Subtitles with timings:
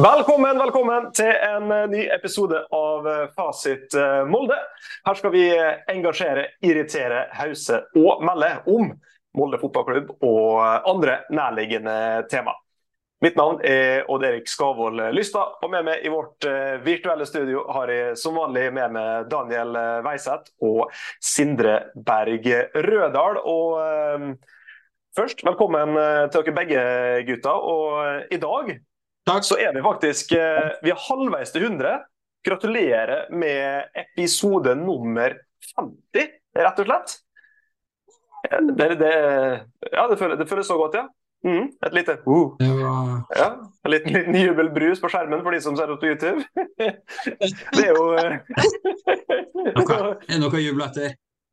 [0.00, 4.56] Velkommen, velkommen til en eh, ny episode av eh, Fasit eh, Molde.
[5.04, 5.42] Her skal vi
[5.92, 8.94] engasjere, irritere, hause og melde om
[9.36, 11.98] Molde fotballklubb og andre nærliggende
[12.32, 12.56] tema.
[13.20, 16.48] Mitt navn er Odd Erik Skavold Lystad, og med meg i vårt
[16.86, 19.76] virtuelle studio har jeg som vanlig med meg Daniel
[20.06, 22.48] Weiseth og Sindre Berg
[22.88, 23.42] Rødal.
[23.44, 24.38] Og
[25.18, 25.92] først, velkommen
[26.32, 26.86] til dere begge,
[27.28, 27.74] gutter.
[27.74, 28.78] Og i dag
[29.30, 29.46] Takk.
[29.46, 32.00] så er vi faktisk eh, vi er halvveis til 100.
[32.46, 35.34] Gratulerer med episode nummer
[35.76, 37.16] 50, rett og slett.
[38.50, 39.14] Det, det,
[39.92, 41.04] ja, det føles, det føles, så godt, ja.
[41.44, 42.56] Mm, et lite uh.
[42.60, 43.46] ja,
[43.84, 46.40] En liten, liten jubelbrus på skjermen for de som ser opp på YouTube.
[47.76, 48.24] det er jo Er
[50.26, 51.08] det noe å juble etter?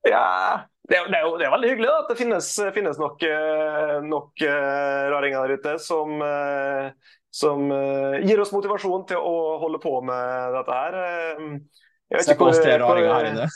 [0.08, 3.00] Ja, det er, det, er jo, det er, veldig hyggelig da, at det finnes, finnes
[3.02, 9.20] nok, eh, nok uh, raringer der ute som uh, som uh, gir oss motivasjon til
[9.20, 10.96] å holde på med dette her.
[12.24, 13.50] Se på oss tre raringer her inne.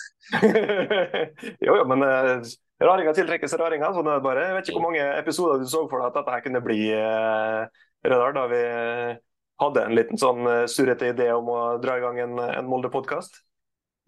[1.66, 2.04] jo, jo, men
[2.84, 3.96] raringer tiltrekkes raringer.
[3.96, 4.44] Sånn er det bare.
[4.50, 6.82] Jeg vet ikke hvor mange episoder du så for deg at dette her kunne bli,
[8.12, 8.62] Rødal, da vi
[9.64, 13.40] hadde en liten sånn surrete idé om å dra i gang en, en Molde-podkast.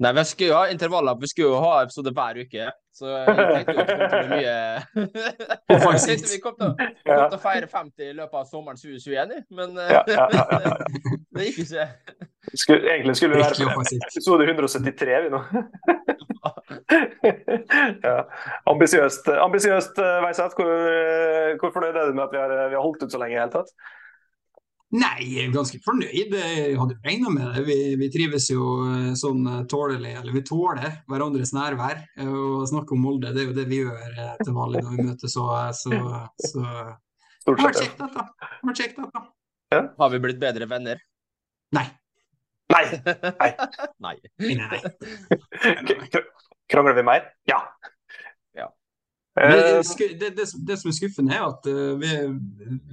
[0.02, 1.18] Nei, vi skulle jo ha intervaller.
[1.22, 2.72] Vi skulle jo ha episode hver uke.
[2.94, 4.56] Så vi tenkte jo at det mye
[6.30, 10.04] vi kom til, kom til å feire 50 i løpet av sommeren 2021, men ja,
[10.14, 10.76] ja, ja,
[11.34, 11.88] det gikk ikke.
[12.54, 15.42] Skulle, egentlig skulle det være episode 173 vi nå.
[18.08, 18.16] ja.
[18.70, 19.98] Ambisiøst, ambisiøst
[20.28, 20.54] Veiseth.
[20.60, 20.72] Hvor,
[21.64, 23.42] hvor fornøyd er du med at vi har, vi har holdt ut så lenge i
[23.42, 23.74] hele tatt?
[24.94, 26.36] Nei, jeg er ganske fornøyd.
[26.38, 27.64] Jeg hadde regna med det.
[27.66, 32.04] Vi, vi, trives jo eh, sånn eh, tålelig, eller vi tåler hverandres nærvær.
[32.22, 35.08] Å snakke om Molde, det er jo det vi gjør eh, til vanlig når vi
[35.08, 35.34] møtes.
[35.34, 35.48] Så,
[35.80, 35.98] så,
[36.46, 36.62] så.
[36.62, 38.28] Det har vært kjekt, dette.
[38.38, 39.24] Det har kjekt, dette.
[39.74, 39.82] Ja.
[39.98, 41.02] Har vi blitt bedre venner?
[41.74, 41.88] Nei.
[42.76, 42.86] Nei.
[43.42, 43.50] Nei.
[44.06, 44.16] Nei.
[44.62, 44.84] Nei.
[46.70, 47.32] Krangler vi mer?
[47.50, 47.64] Ja.
[48.62, 48.70] ja.
[49.42, 49.52] Det,
[50.22, 51.66] det, det, det, som er skuffende, er at
[51.98, 52.16] vi,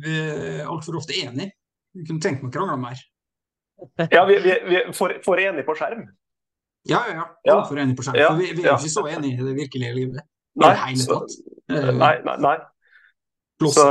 [0.01, 1.53] vi er altfor ofte enige.
[1.97, 3.01] Vi kunne tenkt meg å krangle mer.
[4.13, 6.05] Ja, vi, vi, vi for, for enige på skjerm.
[6.89, 7.23] Ja, ja.
[7.49, 7.55] ja.
[7.65, 8.19] for enige på skjerm.
[8.21, 10.27] Ja, vi, vi er jo ikke så enige i det virkelige livet.
[10.61, 11.23] Nei, så,
[11.71, 12.57] nei, nei, nei.
[13.73, 13.87] Så,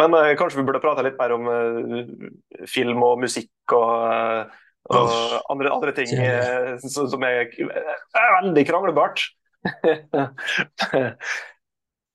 [0.00, 2.26] men uh, kanskje vi burde prate litt mer om uh,
[2.70, 8.66] film og musikk og, uh, og oh, andre, andre, ting som, som er, er veldig
[8.70, 9.26] kranglebart.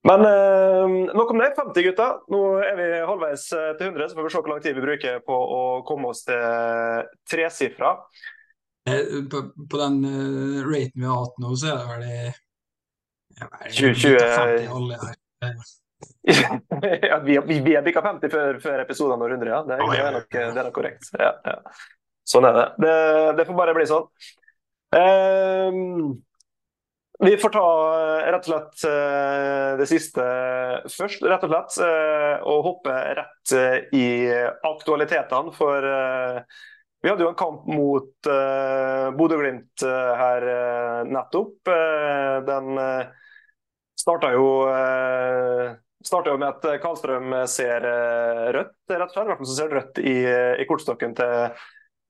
[0.07, 1.53] Men eh, nok om det.
[1.55, 2.19] 50 gutter.
[2.31, 4.85] Nå er vi halvveis eh, til 100, så får vi se hvor lang tid vi
[4.85, 7.97] bruker på å komme oss til tresifra.
[8.89, 12.21] Eh, på, på, den uh, raten vi har hatt nå, så er det vel i
[13.39, 15.19] ja, 2020 alle her.
[17.09, 19.61] ja, vi, vi, vi er bikka 50 før, før episoden når 100, ja.
[19.67, 21.11] Det, det, er, nok, det er nok korrekt.
[21.19, 21.59] Ja, ja.
[22.29, 22.65] Sånn er det.
[22.85, 22.95] det.
[23.39, 23.45] det.
[23.49, 24.07] får bare bli sånn.
[24.95, 26.19] Um,
[27.25, 27.69] vi får ta
[27.99, 30.25] eh, rett og slett eh, det siste
[30.87, 31.77] først, rett og slett.
[31.83, 33.55] Eh, og hoppe rett
[33.95, 34.07] i
[34.69, 35.51] aktualitetene.
[35.57, 35.87] For
[36.99, 38.29] vi hadde jo en kamp mot
[39.19, 39.83] Bodø-Glimt
[40.19, 40.45] her
[41.07, 41.71] nettopp.
[42.47, 42.81] Den
[43.99, 44.47] starta jo
[46.03, 47.87] starta jo med at Karlstrøm ser
[48.55, 49.25] rødt, rett og slett.
[49.25, 50.17] I hvert fall så ser rødt i,
[50.59, 51.63] i kortstokken til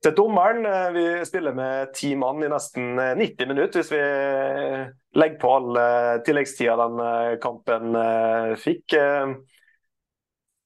[0.04, 0.64] til dommeren.
[0.66, 5.54] Eh, vi spiller med ti mann i nesten 90 eh, minutter, hvis vi legger på
[5.56, 5.80] all
[6.26, 7.96] tilleggstida den eh, kampen
[8.60, 8.96] fikk.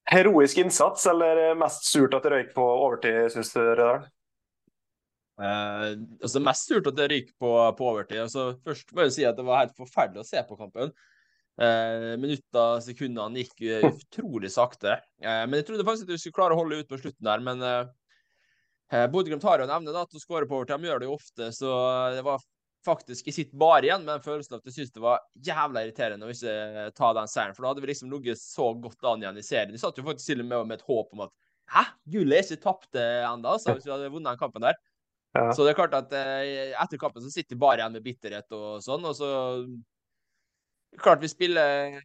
[0.04, 4.04] Heroisk innsats, eller mest surt at det røyk på overtid, syns du, Rødal?
[5.40, 5.86] Eh,
[6.22, 8.20] altså Mest surt at det røyk på, på, overtid.
[8.26, 10.92] Altså, først må jeg si at det var helt forferdelig å se på kampen.
[11.54, 14.98] Eh, minutter, sekundene gikk utrolig sakte.
[15.22, 17.42] Eh, men jeg trodde faktisk at vi skulle klare å holde ut på slutten der.
[17.48, 17.82] Men eh,
[18.94, 20.78] Eh, Bodø-Glimt har jo en evne da, til å skåre på overtid.
[20.78, 21.70] De gjør det jo ofte, så
[22.14, 22.42] det var
[22.84, 25.82] faktisk i sitt bare igjen med en følelse av at jeg syntes det var jævla
[25.86, 27.56] irriterende å ikke ta den seieren.
[27.56, 29.72] For da hadde vi liksom ligget så godt an igjen i serien.
[29.72, 31.32] Vi satt jo faktisk til og med med et håp om at
[31.72, 34.76] hæ, gullet er ikke tapt ennå, altså, hvis vi hadde vunnet den kampen der.
[35.34, 35.48] Ja.
[35.50, 38.52] Så det er klart at eh, etter kampen så sitter vi bare igjen med bitterhet
[38.54, 39.08] og sånn.
[39.08, 39.30] Og så
[41.00, 41.96] klart vi spiller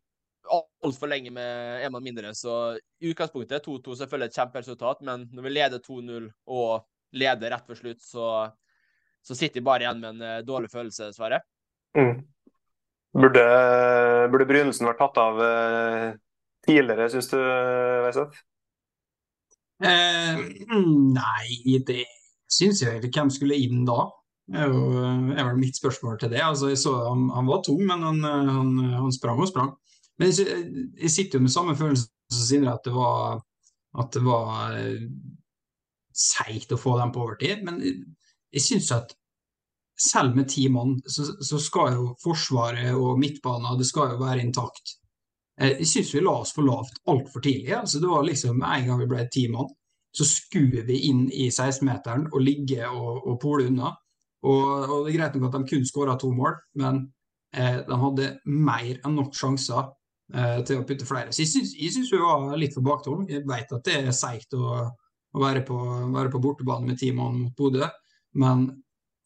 [0.85, 2.33] altfor lenge med en mann mindre.
[2.37, 6.85] Så i utgangspunktet 2-2 selvfølgelig et kjemperesultat, men når vi leder 2-0 og
[7.19, 8.25] leder rett før slutt, så,
[9.25, 11.41] så sitter vi bare igjen med en uh, dårlig følelse, dessverre.
[11.97, 12.21] Mm.
[13.19, 13.45] Burde,
[14.29, 16.05] burde Brynesen vært tatt av uh,
[16.67, 17.39] tidligere, syns du,
[18.05, 18.45] Weiseth?
[19.79, 20.39] Eh,
[21.15, 22.03] nei, det
[22.51, 23.13] syns jeg ikke.
[23.15, 24.09] Hvem skulle inn da?
[24.49, 24.73] Det er,
[25.37, 26.41] er vel mitt spørsmål til det.
[26.43, 29.71] Altså, jeg så han, han var tung, men han, han, han sprang og sprang.
[30.19, 33.39] Men jeg, sitter jo med samme følelse som Sindre, at det var,
[34.03, 34.75] at var
[36.19, 37.63] seigt å få dem på overtid.
[37.65, 39.15] Men jeg syns at
[39.99, 44.45] selv med ti mann, så, så, skal jo forsvaret og midtbanen det skal jo være
[44.45, 44.95] intakt.
[45.59, 47.73] Eh, jeg syns vi la oss for lavt altfor tidlig.
[47.81, 49.69] altså Det var liksom en gang vi ble ti mann,
[50.15, 53.93] så skuer vi inn i 16-meteren og ligge og, og pole unna.
[54.47, 57.03] Og, og, Det er greit nok at de kun skåra to mål, men
[57.53, 59.95] eh, de hadde mer enn nok sjanser eh,
[60.29, 61.31] til å putte flere.
[61.33, 63.23] Så Jeg syns vi var litt for baktung.
[63.29, 65.77] Jeg vet at det er seigt å, å være, på,
[66.13, 67.87] være, på, bortebane med ti mann mot Bodø,
[68.37, 68.67] men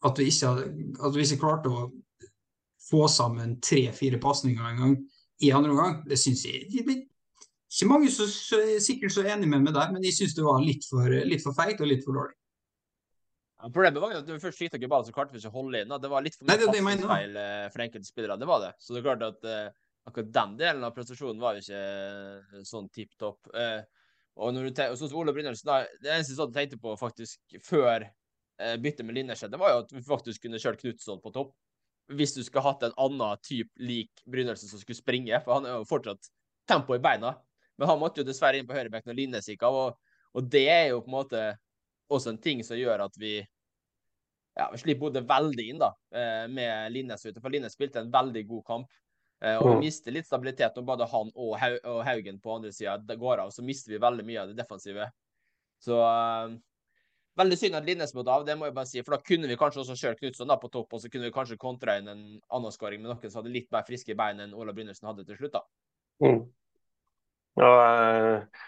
[0.04, 0.54] at vi, ikke,
[1.04, 1.90] at vi ikke klarte å
[2.88, 4.96] få sammen tre-fire pasninger en gang
[5.44, 7.02] i andre omgang, det syns jeg det blir
[7.74, 10.60] ikke mange som er sikkert så enig med meg der, men jeg syns det var
[10.62, 12.36] litt for, litt for feigt og litt for dårlig.
[13.58, 15.56] Ja, problemet var at når vi først skyter ikke ballen, så klarte vi ikke å
[15.56, 15.94] holde inn.
[15.98, 18.36] Det var litt for mye passningsfeil eh, for enkelte spillere.
[18.38, 18.70] Det var det.
[18.78, 19.72] Så det er klart at uh,
[20.04, 23.48] akkurat den delen av prestasjonen var jo ikke uh, sånn tipp topp.
[23.54, 23.80] Uh,
[24.34, 25.70] og når du tenker, sånn som Ole Brynildsen,
[26.02, 29.94] det eneste jeg tenkte på faktisk før uh, byttet med Linnes det var jo at
[29.94, 31.54] vi faktisk kunne kjørt Knutson på topp.
[32.12, 35.78] Hvis du skulle hatt en annen type lik Brynildsen som skulle springe, for han er
[35.78, 36.28] jo fortsatt
[36.68, 37.32] tempo i beina.
[37.80, 40.66] Men han måtte jo dessverre inn på høyrebekken når Linnes gikk av, og, og det
[40.68, 41.46] er jo på en måte
[42.12, 43.38] også en ting som gjør at vi
[44.54, 45.88] ja, vi slipper Bodø veldig inn da,
[46.46, 47.40] med Linnes ute.
[47.42, 48.92] For Linnes spilte en veldig god kamp.
[49.44, 51.56] Eh, og vi mister litt stabilitet når både han og,
[52.06, 53.52] Haugen på andre sida går av.
[53.52, 55.10] Så mister vi veldig mye av det defensive.
[55.84, 56.54] Så uh,
[57.36, 59.02] veldig synd at Linnes måtte av, det må jeg bare si.
[59.04, 61.60] For da kunne vi kanskje også kjørt Knutson på topp, og så kunne vi kanskje
[61.60, 64.72] kontra inn en annen skåring med noen som hadde litt mer friske bein enn Ola
[64.76, 65.58] Brynildsen hadde til slutt.
[65.58, 65.64] da.
[66.24, 66.40] Mm.
[67.60, 68.64] Ja, uh,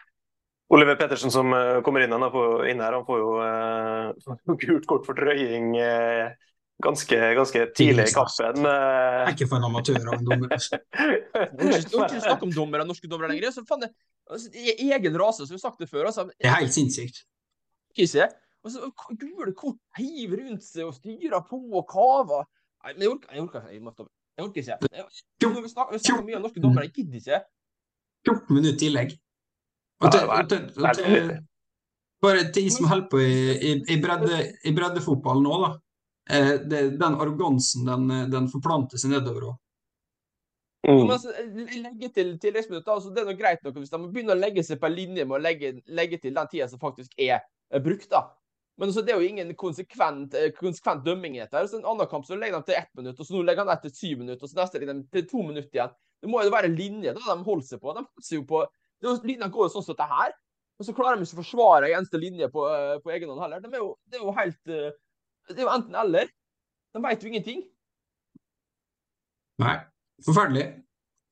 [0.76, 1.54] Oliver Pettersen som
[1.86, 5.72] kommer inn, han får, inn her, han får jo uh, gult kort for drøying.
[5.78, 6.34] Uh,
[6.82, 8.66] ganske, ganske tidlig i kampen.
[8.68, 10.56] er Ikke for en amatør av en dommer.
[10.56, 10.80] Altså.
[12.02, 13.54] Ikke snakke om dommere, norske dommere lenger.
[13.54, 13.92] Så faen, det,
[14.30, 16.10] altså, egen rase, som vi har sagt det før.
[16.10, 16.26] Altså.
[16.34, 17.24] Det er helt sinnssykt.
[17.96, 18.28] Ikke
[18.66, 18.90] altså,
[19.20, 22.46] Gule kort hiver rundt seg og styrer på og kaver.
[22.84, 23.94] Nei, men jeg orker, jeg orker, jeg må
[24.36, 24.78] Jeg orker ikke.
[24.92, 25.04] Jeg,
[25.40, 27.42] vi snakker, vi snakker mye om norske dommere, jeg gidder ikke.
[28.26, 29.16] 14 minutter tillegg.
[30.04, 31.30] Og til, og til, og til,
[32.20, 35.70] bare til de som holder på i, i, i, bredde, i breddefotball nå, da.
[36.30, 39.60] Eh, det, den arrogansen den, den forplanter seg nedover Også.
[40.86, 41.10] Mm.
[41.10, 41.32] Altså,
[41.82, 44.78] legge til tilleggsminutter, altså, Det er noe greit nok hvis de begynner å legge seg
[44.82, 47.40] på en linje med å legge, legge til den tida som faktisk er,
[47.70, 48.08] er brukt.
[48.10, 48.26] da.
[48.76, 51.62] Men altså, det er jo ingen konsekvent, eh, konsekvent dømming i dette.
[51.70, 53.76] Så en annen kamp så legger de til ett minutt, og så nå legger de
[53.86, 55.94] til syv minutter, og så neste legger de til to minutter igjen.
[56.22, 57.94] Det må jo være en linje da de holder seg på.
[57.96, 58.66] De holder seg jo på,
[59.00, 60.36] det er Linja går jo sånn som dette her,
[60.76, 63.42] og så klarer de ikke å forsvare en eneste linje på, eh, på egen hånd
[63.42, 63.64] heller.
[63.64, 64.72] De er jo, det er jo helt
[65.54, 66.32] det er jo enten-eller.
[66.96, 67.62] De veit jo ingenting.
[69.62, 69.76] Nei.
[70.24, 70.66] Forferdelig.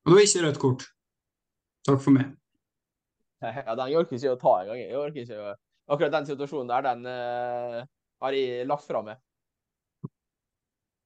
[0.05, 0.89] Og det var ikke rødt kort.
[1.89, 2.33] Takk for meg.
[3.45, 4.81] Ja, den orker ikke å ta engang.
[4.81, 5.55] Jeg orker ikke å...
[5.95, 7.81] Akkurat den situasjonen der, den uh,
[8.25, 9.19] har jeg lagt fra meg.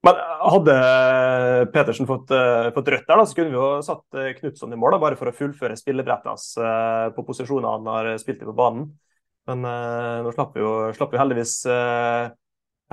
[0.07, 0.21] Men
[0.53, 0.75] hadde
[1.75, 4.79] Petersen fått, uh, fått, rødt der, da, så kunne vi jo satt uh, Knutson i
[4.79, 8.49] mål, da, bare for å fullføre spillebrettet hans uh, på posisjoner han har spilt i
[8.49, 8.87] på banen.
[9.49, 11.55] Men nå slapp vi jo slapp vi heldigvis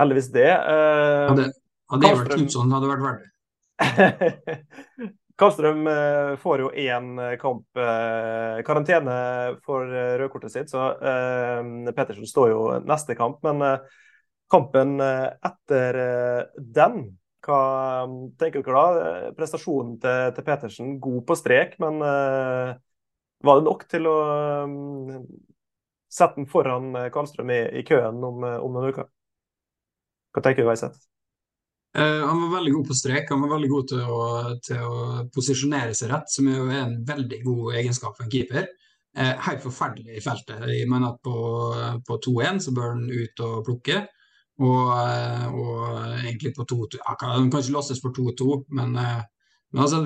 [0.00, 0.48] heldigvis det.
[0.48, 1.50] Uh, hadde,
[1.92, 3.32] hadde vært Knutson, hadde vært verdt
[5.36, 7.10] Karlstrøm uh, får jo én
[7.40, 9.16] kamp uh, karantene
[9.66, 9.84] for
[10.22, 10.94] rødkortet sitt, så
[11.92, 13.42] Pettersen står jo neste kamp.
[13.44, 13.82] Men
[14.52, 15.98] kampen etter
[16.56, 17.00] den,
[17.44, 17.60] hva
[18.40, 19.32] tenker dere da?
[19.36, 22.00] Prestasjonen til, til Pettersen god på strek, men
[23.44, 24.16] var det nok til å
[24.64, 25.26] um,
[26.08, 29.10] sette den foran Karlstrøm i, i køen om, om noen uker?
[30.36, 31.06] Hva tenker du, Veiseth?
[31.96, 33.30] Uh, han var veldig god på strek.
[33.32, 34.24] Han var veldig god til å,
[34.66, 34.98] til å
[35.32, 38.66] posisjonere seg rett, som er en veldig god egenskap for en keeper.
[39.16, 40.66] Uh, helt forferdelig i feltet.
[40.68, 41.38] Jeg mener at på,
[42.04, 44.02] på 2-1 så bør han ut og plukke.
[44.60, 49.82] Og, uh, og egentlig på 2-2 ja, Han kan ikke lastes for 2-2, men, men,
[49.84, 50.02] altså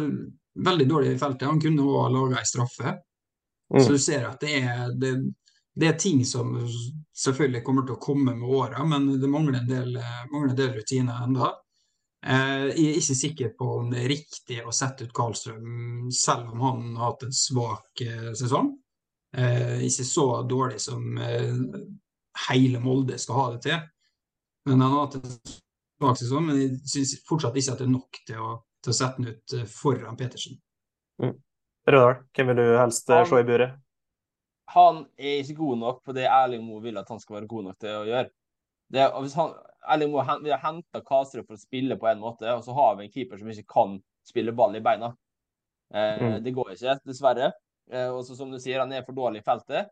[0.70, 1.48] veldig dårlig i feltet.
[1.50, 2.94] Han kunne òg laga ei straffe.
[3.74, 3.82] Mm.
[3.82, 5.16] Så du ser at det er, det,
[5.80, 6.52] det er ting som
[7.16, 9.98] selvfølgelig kommer til å komme med åra, men det mangler en del,
[10.30, 11.50] mangler en del rutiner ennå.
[12.26, 16.52] Eh, jeg er ikke sikker på om det er riktig å sette ut Karlstrøm, selv
[16.52, 18.74] om han har hatt en svak eh, sesong.
[19.36, 21.16] Eh, ikke så dårlig som
[22.50, 23.78] hele Molde skal ha det til.
[24.68, 27.94] Men han har hatt en svak sesong, men jeg syns fortsatt ikke at det er
[27.94, 30.60] nok til å, til å sette den ut foran Petersen.
[31.22, 31.38] Mm.
[31.88, 33.80] Rødahl, hvem vil du helst se i buret?
[34.74, 37.68] Han er ikke god nok på det Erling Moe vil at han skal være god
[37.68, 38.30] nok til å gjøre.
[38.90, 39.54] Det, hvis han,
[39.94, 42.98] Erling Moe vil ha henta Kaserud for å spille på en måte, og så har
[42.98, 45.12] vi en keeper som ikke kan spille ball i beina.
[45.94, 46.36] Eh, mm.
[46.44, 47.52] Det går ikke, dessverre.
[47.90, 49.90] Eh, og som du sier, han er for dårlig i feltet.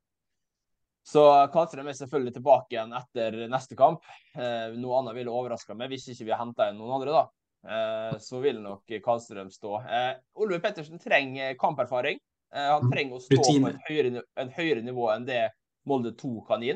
[1.08, 1.22] Så
[1.54, 4.04] Karlstrøm er selvfølgelig tilbake igjen etter neste kamp.
[4.36, 7.24] Eh, noe annet ville overraska meg hvis ikke vi har henta inn noen andre, da.
[7.68, 9.78] Eh, så vil nok Karlstrøm stå.
[9.88, 12.20] Eh, Oliver Pettersen trenger kamperfaring.
[12.54, 12.90] Eh, han Mm.
[12.92, 13.60] trenger å stå Rutine.
[13.64, 15.50] på et høyere, et høyere nivå enn det
[15.86, 16.70] Molde 2 kan gi.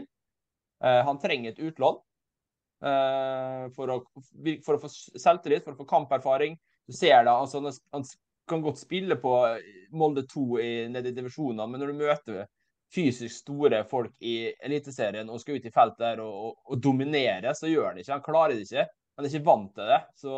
[0.84, 1.96] Eh, han trenger et utlån
[2.82, 3.98] eh, for, å,
[4.64, 6.56] for å få selvtillit, for å få kamperfaring.
[6.88, 7.62] Du ser da, altså,
[7.92, 8.04] han-
[8.48, 9.30] kan godt spille på
[9.92, 12.46] Molde 2 i, nede i divisjonene, men når du møter
[12.92, 17.54] fysisk store folk i Eliteserien og skal ut i feltet der og, og, og dominere,
[17.54, 18.12] så gjør han ikke.
[18.12, 18.88] Han klarer det ikke.
[19.16, 20.00] Han er ikke vant til det.
[20.18, 20.34] Så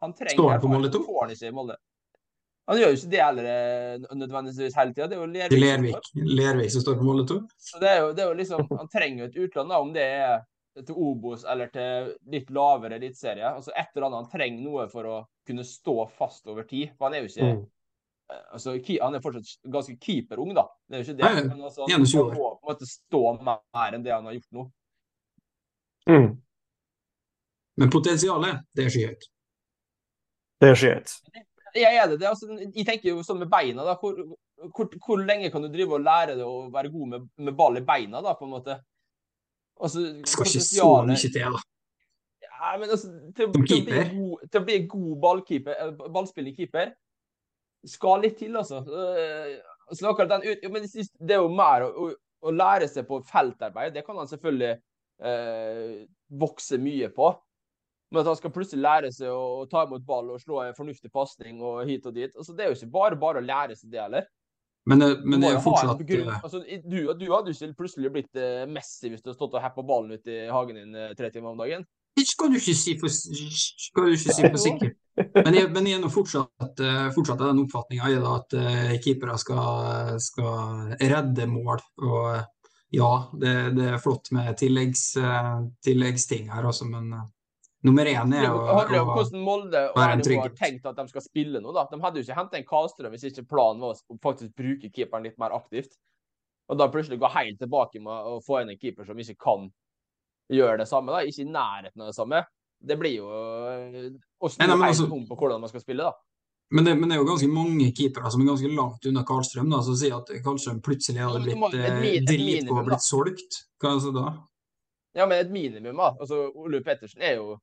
[0.00, 0.68] han trenger Står han på.
[0.72, 0.98] Molde 2?
[0.98, 1.76] Det får han ikke i Molde.
[2.70, 5.08] Han gjør jo ikke det heller eh, nødvendigvis hele tida.
[5.10, 5.58] Det er jo er Lervik.
[5.58, 6.10] Lervik.
[6.38, 7.38] Lervik som står på målet 2.
[7.58, 9.90] Så det er jo, det er jo liksom, Han trenger jo et utland, da, om
[9.96, 10.36] det er
[10.86, 13.48] til Obos eller til litt lavere eliteserie.
[13.48, 14.20] Altså et eller annet.
[14.22, 15.16] Han trenger noe for å
[15.50, 16.92] kunne stå fast over tid.
[16.94, 17.64] For han er jo ikke Mm.
[18.30, 20.68] eh, altså, Han er fortsatt ganske keeperung, da.
[20.86, 21.48] Det er jo ikke det.
[21.48, 24.70] Men altså, han må på en måte stå mer enn det han har gjort nå.
[26.06, 26.30] Mm.
[27.76, 29.28] Men potensialet, det er skyhøyt.
[30.60, 31.12] Det er skyhøyt.
[31.76, 32.20] Jeg er det.
[32.20, 33.96] det er altså, jeg tenker jo sånn med beina, da.
[34.00, 34.16] Hvor,
[34.74, 37.78] hvor, hvor lenge kan du drive og lære deg å være god med, med ball
[37.80, 38.78] i beina, da, på en måte?
[39.80, 41.62] Altså, Det skal ikke så mye til, da.
[42.44, 46.90] Ja, men altså, til, til, å bli god, til å bli god ballkeeper, ballspillende keeper
[47.88, 48.82] skal litt til, altså.
[48.84, 49.60] Eh,
[49.90, 52.10] Så akkurat den ut, men det det er jo mer å, å,
[52.46, 53.94] å lære seg på feltarbeid.
[53.96, 54.74] Det kan han selvfølgelig
[55.26, 57.32] eh, vokse mye på.
[58.10, 61.12] Men at han skal plutselig lære seg å, ta imot ball og slå en fornuftig
[61.14, 62.32] pasning og hit og dit.
[62.34, 64.26] Altså, det er jo ikke bare bare å lære seg det heller.
[64.88, 68.38] Men, men det er jo fortsatt eh, Altså, du, du hadde jo ikke plutselig blitt
[68.40, 71.28] eh, Messi hvis du hadde stått og heppa ballen ut i hagen din eh, tre
[71.30, 71.84] timer om dagen.
[72.16, 74.96] Det skal du ikke si for, skal si sikkert.
[75.36, 76.80] Men jeg, men er nå fortsatt,
[77.14, 81.82] fortsatt av den oppfatninga at uh, keepere skal, skal redde mål.
[82.00, 82.40] Og
[82.90, 87.28] ja, det, det er flott med tilleggs, uh, tilleggsting her også, men eh,
[87.82, 91.22] nummer én er å, handler om hvordan Molde og være har tenkt at de skal
[91.24, 91.72] spille nå.
[91.72, 91.86] da.
[91.90, 95.24] De hadde jo ikke henta en Karlstrøm hvis ikke planen var å faktisk bruke keeperen
[95.24, 95.96] litt mer aktivt.
[96.70, 99.70] Og da plutselig gå helt tilbake med å få inn en keeper som ikke kan
[100.50, 101.10] gjøre det samme.
[101.12, 102.44] da, Ikke i nærheten av det samme.
[102.80, 104.10] Det blir jo øh,
[104.40, 106.12] å snu helt altså- om på hvordan man skal spille, da.
[106.72, 109.68] men, det, men det er jo ganske mange keepere som er ganske langt unna Karlstrøm,
[109.70, 112.86] da, som sier at Karlstrøm plutselig hadde blitt må- et eh, mi- et dritgod og
[112.86, 113.58] blitt solgt.
[113.82, 114.28] Hva er det da?
[115.18, 116.12] Ja, men et minimum, da.
[116.22, 117.58] Altså, Ole Pettersen er jo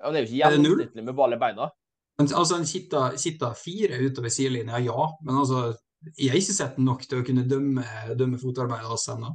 [0.00, 1.68] han er jo ikke det gjennomsnittlig med ball i beina.
[2.20, 5.06] Men, altså, Han kitta fire utover sidelinja, ja.
[5.24, 5.70] Men altså,
[6.16, 7.84] jeg har ikke sett nok til å kunne dømme,
[8.16, 9.34] dømme fotarbeidet hans ennå.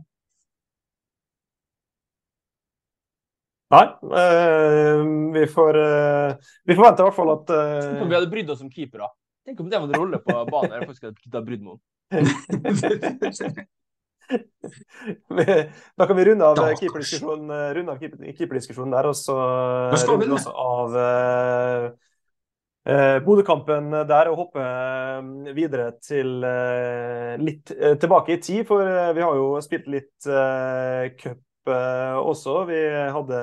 [3.74, 5.00] Nei, Øh,
[5.34, 6.36] vi får øh,
[6.70, 9.10] Vi forventer i hvert fall at Tenk om vi hadde brydd oss som keepere.
[9.46, 11.82] Tenk om det var en rolle på banen jeg faktisk hadde brydd meg om.
[15.98, 20.36] Da kan vi runde av keeperdiskusjonen eh, keeper- der, og så runde vi runder vi
[20.40, 21.88] også av uh,
[22.90, 28.66] eh, Bodø-kampen der og hoppe eh, videre til uh, litt uh, tilbake i tid.
[28.70, 32.62] For eh, vi har jo spilt litt uh, cup eh, også.
[32.70, 32.84] Vi
[33.16, 33.42] hadde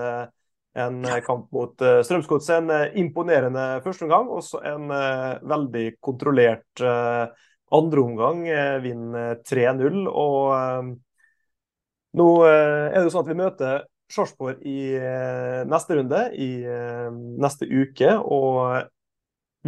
[0.74, 2.56] en eh, kamp mot uh, Strømsgodset.
[2.62, 7.26] En eh, imponerende førsteomgang, også en eh, veldig kontrollert uh,
[7.72, 8.44] andreomgang.
[8.46, 10.04] omgang Vinner 3-0.
[10.08, 10.92] Og eh,
[12.20, 16.50] nå eh, er det jo sånn at vi møter Sarpsborg i eh, neste runde, i
[16.68, 17.08] eh,
[17.40, 18.14] neste uke.
[18.20, 18.88] Og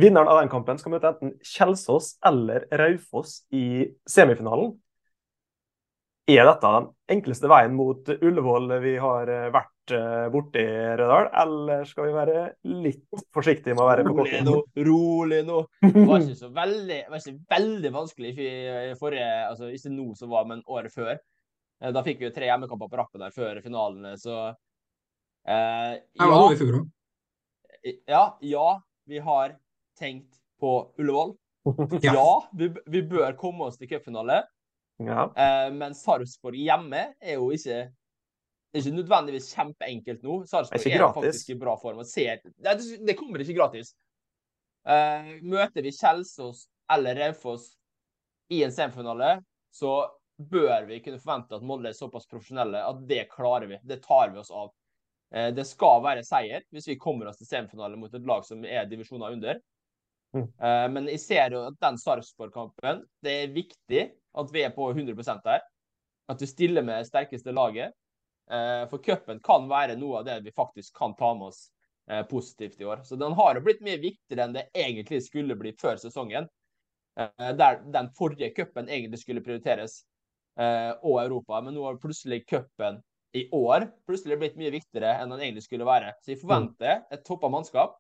[0.01, 4.75] vinneren av den kampen skal møte enten Kjelsås eller Raufoss i semifinalen.
[6.31, 9.74] Er dette den enkleste veien mot Ullevål vi har eh, vært eh,
[10.33, 10.63] borti,
[10.99, 11.29] Rødal?
[11.43, 12.43] Eller skal vi være
[12.85, 14.55] litt forsiktige med å være på Rolig nå,
[14.89, 15.61] rolig nå.
[15.83, 18.49] Det var ikke så veldig, var ikke veldig vanskelig i
[18.91, 21.15] i forrige Altså ikke nå som var, men året før.
[21.83, 24.39] Eh, Da fikk vi jo tre hjemmekamper på rappen der før finalene, så
[25.47, 26.89] eh, var ja, i fjor òg.
[28.09, 28.69] ja, ja,
[29.07, 29.57] vi har
[30.01, 31.37] tenkt på Ullevål.
[32.05, 32.43] Ja.
[32.53, 34.43] Vi, vi bør komme oss til cupfinale.
[35.01, 35.31] Ja.
[35.33, 37.87] Eh, men Sarpsborg hjemme er jo ikke
[38.81, 40.41] ikke nødvendigvis kjempeenkelt nå.
[40.51, 42.01] Sarpsborg Det er er, faktisk i bra form.
[42.03, 42.75] det,
[43.07, 43.95] det kommer ikke gratis.
[44.85, 47.71] Uh, møter vi Kjelsås eller Raufoss
[48.53, 49.39] i en semifinale,
[49.73, 53.79] så bør vi kunne forvente at Molde er såpass profesjonelle at det klarer vi.
[53.83, 54.75] Det tar vi oss av.
[55.35, 58.67] Uh, det skal være seier hvis vi kommer oss til semifinale mot et lag som
[58.67, 59.63] er divisjoner under.
[60.35, 60.49] Mm.
[60.59, 64.91] Uh, men jeg ser jo at den Sarpsborg-kampen, det er viktig at vi er på
[64.91, 65.63] 100% der.
[66.29, 67.95] At vi stiller med sterkeste laget.
[68.51, 71.71] Eh, For cupen kan være noe av det vi faktisk kan ta med oss
[72.11, 73.01] eh, positivt i år.
[73.05, 76.49] Så den har jo blitt mye viktigere enn det egentlig skulle bli før sesongen.
[77.19, 80.03] Eh, Der den forrige cupen egentlig skulle prioriteres.
[80.57, 81.61] eh, og Europa.
[81.61, 83.01] Men nå har plutselig cupen
[83.35, 86.13] i år plutselig blitt mye viktigere enn den egentlig skulle være.
[86.23, 87.97] Så vi forventer et toppa mannskap.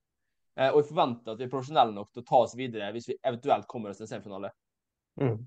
[0.57, 3.09] Eh, og vi forventer at vi er profesjonelle nok til å ta oss videre hvis
[3.09, 4.53] vi eventuelt kommer oss til en semifinale.
[5.19, 5.45] Mm.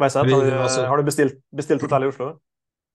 [0.00, 0.30] Har, du-
[0.64, 2.40] altså- har du bestilt, bestilt hotell i Oslo?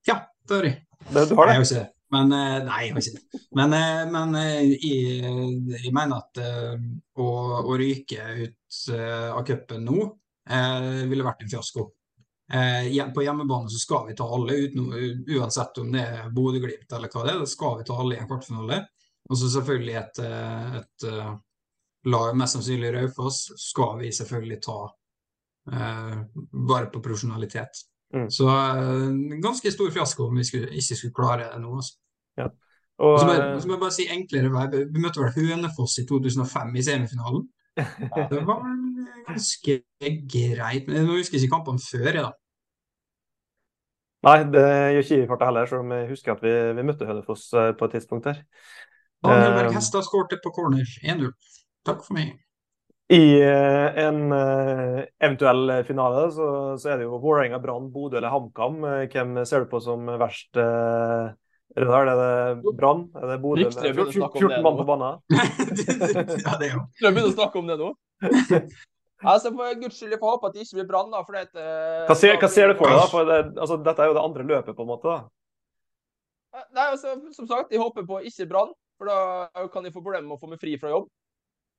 [0.07, 0.81] Ja, det har jeg.
[1.09, 1.87] Det, du har Nei, jeg det.
[2.13, 3.41] Men eh, nei, jeg har ikke det.
[3.57, 6.85] Men, eh, men eh, jeg, jeg mener at eh,
[7.19, 7.27] å,
[7.63, 11.87] å ryke ut eh, av cupen nå eh, ville vært en fiasko.
[12.53, 14.91] Eh, på hjemmebane så skal vi ta alle, uten,
[15.37, 17.41] uansett om det er Bodø-Glimt eller hva det er.
[17.41, 18.83] Da skal vi ta alle i en kvartfinale.
[19.31, 21.31] Og så selvfølgelig et, et, et eh,
[22.11, 24.77] lag, mest sannsynlig Raufoss, skal vi selvfølgelig ta
[25.71, 26.17] eh,
[26.51, 27.85] bare på profesjonalitet.
[28.13, 28.27] Mm.
[28.29, 31.73] Så eh, ganske stor fiasko om vi skulle, ikke skulle klare det nå.
[31.79, 31.97] Altså.
[33.01, 34.67] Og, Og så må, jeg, eh, så må jeg bare si enklere vei.
[34.93, 37.47] Vi møtte vel Hønefoss i 2005 i semifinalen.
[38.29, 38.61] Det var
[39.25, 39.79] ganske
[40.29, 40.85] greit.
[40.85, 42.09] Men jeg husker ikke kampene før.
[42.11, 42.31] jeg da.
[44.23, 47.07] Nei, det gjør ikke jeg farta heller, selv om jeg husker at vi, vi møtte
[47.09, 48.39] Hønefoss eh, på et tidspunkt der.
[49.23, 51.33] Daniel Berg Hestad skåret på corner 1-0.
[51.87, 52.37] Takk for meg.
[53.13, 56.47] I eh, en eh, eventuell finale så,
[56.81, 58.79] så er det jo Vålerenga, Brann, Bodø eller HamKam.
[58.89, 60.49] Eh, Hvem ser du på som verst?
[60.57, 61.27] eh,
[61.75, 63.05] Er det, det Brann?
[63.19, 65.21] Er det Bodø Rykter med begynner å snakke om 14 mann på banen?
[66.47, 66.83] ja, det er jo.
[66.97, 67.93] Skal vi begynne å snakke om det nå?
[69.33, 71.13] altså, For guds skyld, jeg får håpe at det ikke blir brann.
[71.13, 73.01] da, for det, uh, Hva ser, hva ser du for deg?
[73.01, 73.07] da?
[73.13, 75.13] For det, altså, dette er jo det andre løpet, på en måte.
[75.13, 76.63] da.
[76.73, 78.73] Nei, altså, Som sagt, jeg håper på ikke brann.
[78.97, 81.09] For da kan jeg få problemer med å få meg fri fra jobb.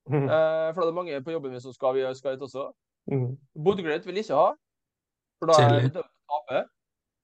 [0.09, 0.29] Mhm.
[0.29, 2.73] Eh, for da er det mange på jobben min som skal, vi- skal hit også.
[3.11, 3.37] Mm.
[3.57, 4.51] Bodø-Glimt vil ikke ha.
[5.39, 6.69] For da er det tape.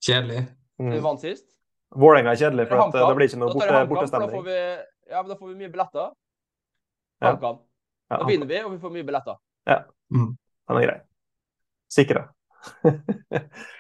[0.05, 0.47] Kjedelig.
[0.79, 1.03] Vi Mhm.
[1.03, 1.45] vant sist.
[1.93, 4.31] Vålerenga er kjedelig, for at eh, det blir ikke noe borte, bortestemning.
[4.31, 6.13] Da vi, ja, men da får vi mye billetter.
[7.21, 7.37] Ja.
[8.11, 9.37] Ja, Da vinner vi, og vi får mye billetter.
[9.67, 10.37] Ja, Den
[10.69, 11.01] er grei.
[11.91, 12.29] Sikre.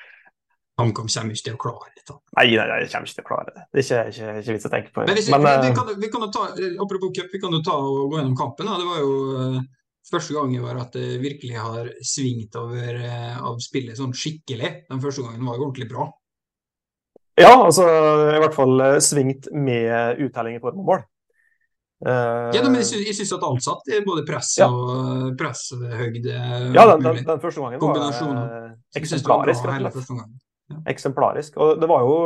[0.81, 2.01] HamKam kommer ikke til å klare det.
[2.37, 3.65] Nei, nei, nei, jeg kommer ikke til å klare det.
[3.71, 5.05] Det er ikke, ikke, ikke vits å tenke på.
[5.07, 7.55] Men hvis vi, Men, vi, eh, kan, vi kan ta, eh, Apropos cup, vi kan
[7.57, 8.71] jo ta og gå gjennom kampen.
[8.71, 8.79] Da.
[8.81, 9.13] Det var jo
[9.43, 9.61] eh,
[10.11, 12.99] første gang i år at det virkelig har svingt over
[13.51, 14.73] av spillet sånn skikkelig.
[14.89, 16.09] Den første gangen var jo ordentlig bra.
[17.41, 17.87] Ja, altså
[18.35, 21.07] i hvert fall svingt med uttelling i form av mål.
[22.01, 24.71] Uh, Ja, men jeg syns, jeg syns at alt satt, både press Ja.
[24.73, 26.33] og presshøyde.
[26.73, 30.39] ja, den, den, den første gangen var det var bra hele første gangen.
[30.91, 31.57] Eksemplarisk.
[31.61, 32.17] Og det var jo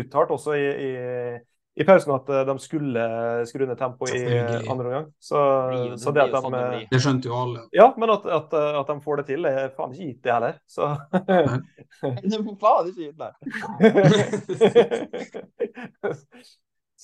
[0.00, 0.90] uttalt også i, i,
[1.80, 3.04] i pausen at eh, de skulle
[3.50, 4.20] skru ned tempoet i
[4.70, 5.06] andre omgang.
[5.22, 5.38] Så,
[5.70, 6.82] det så det at de.
[6.90, 7.64] Det skjønte jo alle.
[7.76, 10.54] Ja, men at, at, at de får det til, er faen ikke gitt, det heller.
[10.66, 10.82] Så
[11.24, 13.32] Det er faen ikke gitt, nei.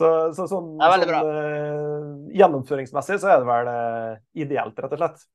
[0.01, 4.15] så, så sånn, sånn eh, gjennomføringsmessig så er det vel eh,
[4.47, 5.29] ideelt, rett og slett.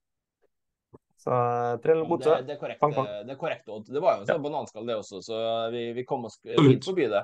[1.26, 1.38] Så
[1.82, 3.08] tre 3-0 Det, det er korrekt, Pang, pang.
[3.26, 3.88] det er korrekt Odd.
[3.90, 5.40] Det var jo en sånn bananskall, det også, så
[5.74, 7.24] vi, vi kom oss litt forbi det.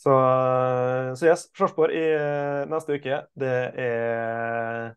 [0.00, 0.14] Så,
[1.16, 4.94] så yes, Sarpsborg i eh, neste uke, det er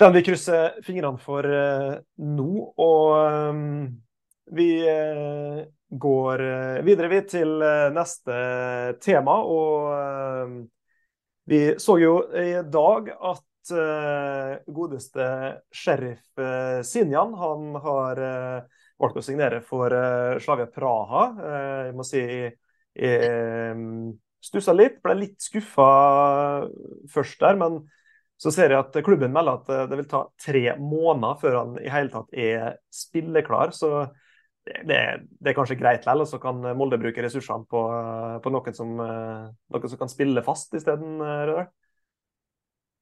[0.00, 2.52] den vi krysser fingrene for eh, nå.
[2.78, 3.58] Og eh,
[4.54, 5.58] vi eh,
[5.90, 8.38] går eh, videre vi til eh, neste
[9.02, 9.40] tema.
[9.42, 10.54] Og eh,
[11.50, 13.42] vi så jo i dag at
[13.74, 15.26] eh, godeste
[15.72, 19.92] sheriff eh, Sinjan, han har eh, valgt å signere for
[20.44, 21.22] Slavia Praha.
[21.86, 23.30] Jeg må si jeg
[24.44, 25.86] stussa litt, ble litt skuffa
[27.08, 27.78] først der, men
[28.40, 31.88] så ser jeg at klubben melder at det vil ta tre måneder før han i
[31.92, 33.72] hele tatt er spilleklar.
[33.76, 34.04] Så
[34.68, 35.00] det,
[35.40, 37.84] det, er kanskje greit likevel, og så kan Molde bruke ressursene på,
[38.44, 41.20] på noen, som, noen som kan spille fast isteden.
[41.24, 41.70] Rødal.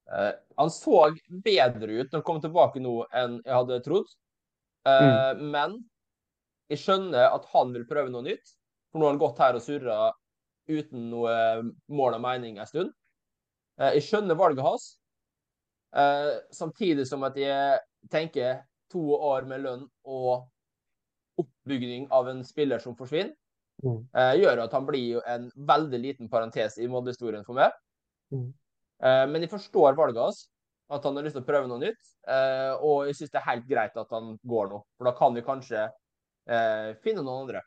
[0.09, 4.09] Eh, han så bedre ut når han kom tilbake nå enn jeg hadde trodd.
[4.89, 5.79] Eh, Men
[6.71, 8.55] jeg skjønner at han vil prøve noe nytt.
[8.93, 9.99] For nå har han gått her og surra
[10.69, 11.35] uten noe
[11.89, 12.91] mål og mening en stund.
[13.81, 14.87] Uh, jeg skjønner valget hans.
[15.97, 17.79] Eh, samtidig som at jeg
[18.13, 20.49] tenker to år med lønn og
[21.41, 23.35] oppbygging av en spiller som forsvinner,
[23.85, 24.09] Mm.
[24.13, 27.71] eh, gjør at han blir jo en veldig liten parentes i Molde-historien for meg.
[29.05, 30.45] Eh, men jeg forstår valget hans,
[30.89, 32.13] at han har lyst til å prøve noe nytt.
[32.29, 35.37] Eh, og jeg syns det er helt greit at han går nå, for da kan
[35.37, 37.63] vi kanskje eh, finne noen andre.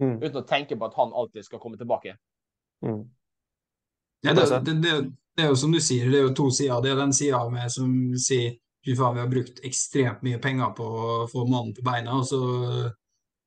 [0.00, 0.16] Mm.
[0.24, 2.16] Uten å tenke på at han alltid skal komme tilbake.
[2.84, 3.04] Mm.
[4.24, 4.92] Ja, det, det, det,
[5.36, 6.80] det er jo som du sier, det er jo to sider.
[6.82, 10.74] Det er den sida med som sier fy faen, vi har brukt ekstremt mye penger
[10.76, 12.40] på å få mannen på beina, og så,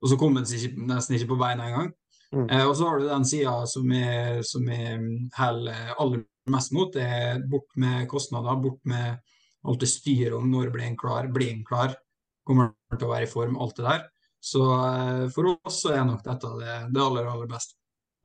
[0.02, 1.92] og så kommer han nesten ikke på beina engang.
[2.36, 2.50] Mm.
[2.50, 5.00] Eh, og så har du den sida som jeg, som er
[5.38, 9.18] heller aller mest mot, det er bort med kostnader, bort med
[9.68, 11.96] alt det styret om når blir en klar, blir en klar,
[12.48, 14.06] kommer han til å være i form, alt det der.
[14.44, 14.62] Så
[15.34, 17.76] for oss så er nok dette det, det aller, aller beste.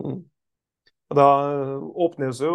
[0.02, 0.20] Mm.
[1.12, 1.26] Da
[2.04, 2.52] åpnes jo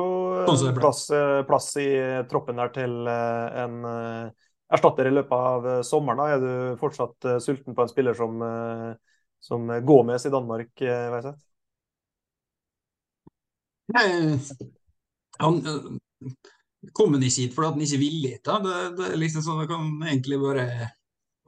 [0.48, 1.02] Sånn plass,
[1.50, 1.90] plass, i
[2.30, 6.22] troppen der til en erstatter i løpet av sommeren.
[6.22, 6.30] Da.
[6.32, 8.40] Er du fortsatt sulten på en spiller som,
[9.44, 11.44] som Gomez i Danmark, Veiseth?
[15.40, 15.62] Han
[16.94, 18.44] kommer ikke hit fordi han ikke vil hit.
[18.44, 20.66] Det, det, er liksom sånn, Jeg kan egentlig bare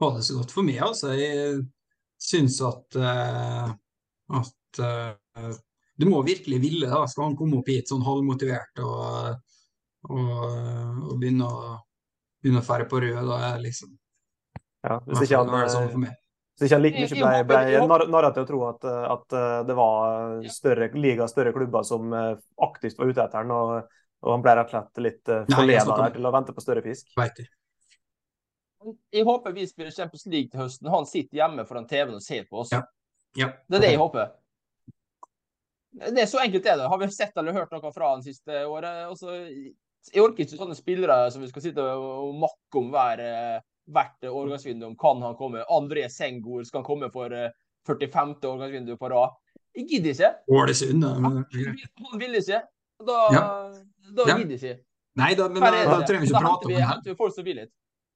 [0.00, 0.80] ha det så godt for meg.
[0.86, 1.12] Altså.
[1.18, 1.60] Jeg
[2.20, 3.68] syns at, uh,
[4.40, 4.80] at
[6.00, 6.88] du må virkelig ville.
[6.88, 9.36] da, Skal han komme opp hit sånn halvmotivert og,
[10.08, 10.34] og,
[11.10, 11.76] og begynne å
[12.40, 13.92] begynne å fære på rød, da er liksom
[14.86, 16.06] ja, Hvis ikke han, sånn
[16.60, 20.90] Hvis ikke like mye ble, ble narra til å tro at, at, det var større
[20.92, 23.96] liga, større klubber som aktivt var ute etter han, og,
[24.26, 27.08] og han ble rett og slett litt forleda til å vente på større fisk.
[27.16, 27.48] Vet du.
[29.12, 30.88] Jeg håper vi spiller Champions League til høsten.
[30.92, 32.72] Han sitter hjemme foran TV-en og ser på oss.
[32.72, 32.84] Ja.
[33.38, 33.50] Ja.
[33.68, 34.30] Det er det jeg håper.
[35.90, 36.88] Det er Så enkelt er det.
[36.88, 39.10] Har vi sett eller hørt noe fra han siste året?
[39.10, 43.22] Også, jeg orker ikke sånne spillere som vi skal sitte og makke om hver,
[43.92, 44.86] hvert årgangsvindu.
[44.86, 45.64] Om kan han komme?
[45.70, 47.34] André Sengor skal han komme for
[47.86, 48.34] 45.
[48.44, 49.36] årgangsvindu på rad?
[49.76, 50.30] Jeg gidder ikke.
[50.50, 52.62] Ålesund, Han vil ikke.
[53.06, 53.42] Da, Ja.
[54.16, 54.36] da Ja.
[54.38, 54.84] gidder jeg ikke.
[55.16, 56.86] Nei, da, men da, da trenger vi ikke Da prate om det her.
[56.94, 57.72] henter vi folk som vil litt.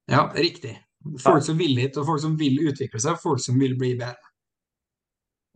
[0.08, 0.76] Ja, riktig.
[1.20, 4.30] Folk som vil hit, og folk som vil utvikle seg, folk som vil bli bedre.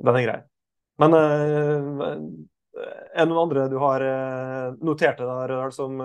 [0.05, 0.43] Den er grei.
[0.99, 2.03] Men øh,
[3.15, 5.99] er det noen andre du har uh, notert deg der, som,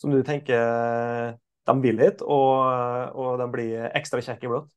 [0.00, 4.70] som du tenker de vil hit, og, og de blir ekstra kjekke i blått?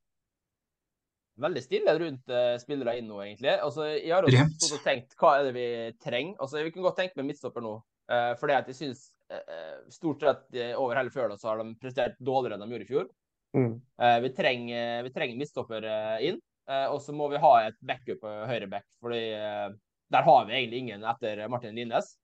[1.42, 3.52] veldig stille rundt uh, spillere inn nå, egentlig.
[3.60, 5.68] Altså, jeg har også og tenkt hva er det vi
[6.04, 6.38] trenger.
[6.40, 7.76] Altså, Vi kan godt tenke med midtstopper nå.
[8.12, 9.02] Uh, for det at jeg syns
[9.34, 12.92] uh, stort sett over hele fjøla så har de prestert dårligere enn de gjorde i
[12.92, 13.08] fjor.
[13.56, 13.74] Mm.
[14.00, 15.90] Uh, vi, trenger, vi trenger midtstopper
[16.24, 16.40] inn.
[16.66, 19.68] Uh, og så må vi ha et backup på høyre back, fordi uh,
[20.14, 22.16] der har vi egentlig ingen etter Martin Linnes.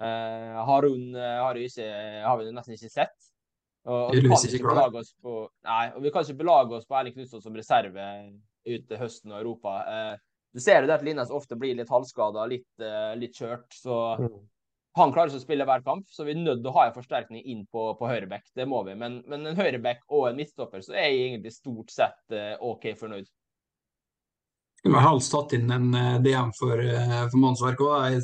[0.00, 1.68] Uh, Harun uh, har, vi
[2.24, 3.29] har vi nesten ikke sett.
[3.88, 6.88] Og, og vi kan ikke belage oss på Nei, og vi kan ikke belage oss
[6.88, 8.06] på Erling Knutson som reserve
[8.68, 9.76] ut høsten og Europa.
[9.88, 10.14] Eh,
[10.52, 13.70] du ser jo det at Linnes ofte blir litt halvskada, litt, eh, litt kjørt.
[13.72, 14.40] Så Mm.
[14.96, 16.96] han klarer ikke å spille hver kamp, så vi er nødt til å ha en
[16.96, 18.44] forsterkning inn på, på høyreback.
[18.54, 18.94] Det må vi.
[18.94, 22.90] Men, men en høyreback og en midtstopper, så er jeg egentlig stort sett eh, OK
[22.98, 23.30] fornøyd.
[24.80, 28.20] Skulle vel helst tatt inn en eh, DM for, eh, for mannsverk òg.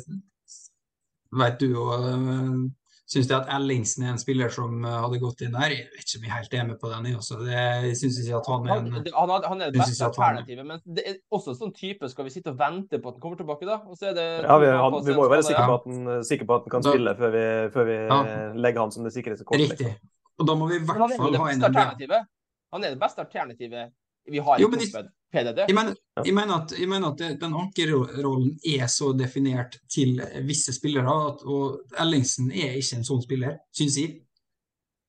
[1.37, 2.67] Vet du uh,
[3.07, 5.71] syns det at Ellingsen er en spiller som eh, hadde gått inn der?
[5.71, 7.05] Jeg vet ikke om jeg helt er med på den.
[7.07, 7.37] jeg, også.
[7.45, 7.53] Det,
[7.87, 10.65] jeg syns ikke at han er en Han, han, han er det beste at alternativet,
[10.67, 13.21] men det er også en sånn type skal vi sitte og vente på at han
[13.23, 13.79] kommer tilbake, da?
[13.87, 16.23] Og så er det Ja, vi, han, vi må jo være sikre på at han,
[16.27, 17.45] sikre på at han kan spille før vi,
[17.77, 18.19] før vi Ja.
[18.59, 19.71] legger han som det sikreste kortet.
[19.71, 19.87] Riktig.
[19.93, 20.13] Liksom.
[20.37, 22.27] Og da må vi i er- hvert er fall ha en.
[22.75, 23.93] Han er det beste alternativet
[24.27, 25.11] vi har i Jo, men i- troppen.
[25.31, 25.57] PDD.
[25.67, 30.21] Jeg mener, jeg mener at, jeg mener at det- den ankerrollen er så definert til
[30.47, 34.21] visse spillere, at, og Ellingsen er ikke en sånn spiller, syns jeg.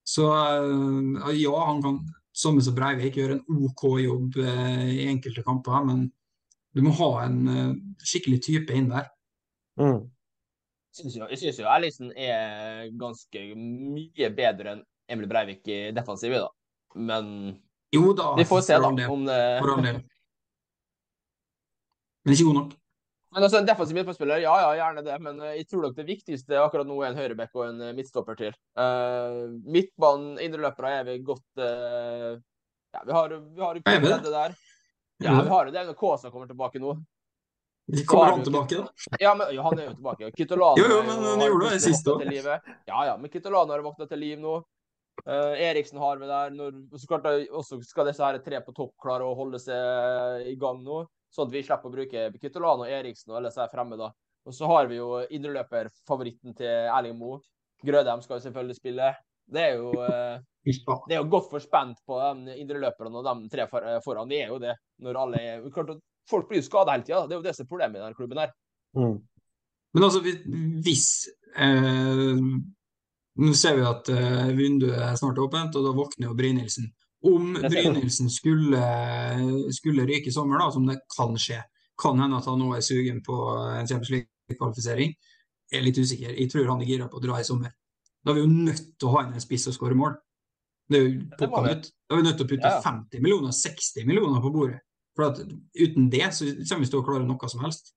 [0.03, 1.99] Så eh, ja, han kan,
[2.35, 6.11] samme som Breivik, gjøre en OK jobb eh, i enkelte kamper, men
[6.75, 9.07] du må ha en eh, skikkelig type inn der.
[9.79, 10.03] Mm.
[10.99, 16.41] Synes jo, jeg syns jo Ellingsen er ganske mye bedre enn Emil Breivik i defensivet,
[16.43, 16.49] da.
[16.99, 17.61] Men
[17.95, 19.93] Jo da, vi får se, da, om det.
[22.25, 22.75] Men ikke god nok.
[23.33, 25.17] Men altså, En defensiv midtbanespiller, ja ja, gjerne det.
[25.21, 27.93] Men eh, jeg tror nok det viktigste akkurat nå er en høyreback og en eh,
[27.97, 28.55] midtstopper til.
[28.79, 32.33] Uh, midtbanen, indreløpere, er vi godt uh,
[32.95, 34.19] Ja, vi har, vi har det?
[34.25, 34.57] det der.
[35.21, 35.75] Ja, vi har det.
[35.75, 36.95] Det er Kaasa kommer tilbake nå.
[37.89, 39.17] De kommer han tilbake, da?
[39.21, 40.31] Ja, men ja, han er jo tilbake.
[40.37, 42.57] Kitolano Jo, jo, men jo- han gjorde det plutselig sist våknet til live.
[42.85, 44.59] Ja, ja, men Kitolano har våkna til liv nå.
[45.25, 46.51] Eh, Eriksen har vi der.
[46.55, 50.55] Når, så klart også skal disse her tre på topp klare å holde seg i
[50.59, 51.03] gang nå,
[51.33, 53.97] sånn at vi slipper å bruke Kitolano, Eriksen og alle disse her fremme.
[53.99, 54.11] da.
[54.47, 57.41] Og så har vi jo indreløperfavoritten til Erling Moe.
[57.85, 59.09] Grødem skal jo selvfølgelig spille.
[59.49, 60.37] Det er jo uh,
[61.07, 64.29] det er jo godt forspent på de indreløperne og de tre for, eh, foran.
[64.29, 64.75] Det er jo det.
[65.01, 65.95] når alle er, klart
[66.29, 67.23] Folk blir jo skada hele tida.
[67.25, 68.51] Det er jo det som er problemet i denne klubben her.
[68.93, 69.15] Mm.
[69.95, 70.43] Men altså, hvis-
[70.85, 71.05] hvis
[71.57, 72.37] eh,
[73.39, 76.89] Nå ser vi at uh, vinduet er snart åpent, og da våkner jo Brynildsen.
[77.29, 77.53] Om.
[77.63, 78.79] Brynildsen skulle,
[79.75, 81.59] skulle ryke i sommer, da, som det kan skje,
[81.99, 83.37] kan hende at han nå er sugen på
[83.75, 85.13] en Champions League-kvalifisering,
[85.71, 86.33] er litt usikker.
[86.33, 87.73] Jeg tror han er gira på å dra i sommer.
[88.23, 90.17] Da er vi jo nødt til å ha inn en spiss og skåre mål.
[90.89, 91.91] Det er jo må nødt.
[92.09, 92.81] Da er vi nødt til å putte ja.
[92.83, 94.81] 50 millioner, 60 millioner på bordet.
[95.17, 97.93] For at uten det så kommer vi til å klare noe som helst.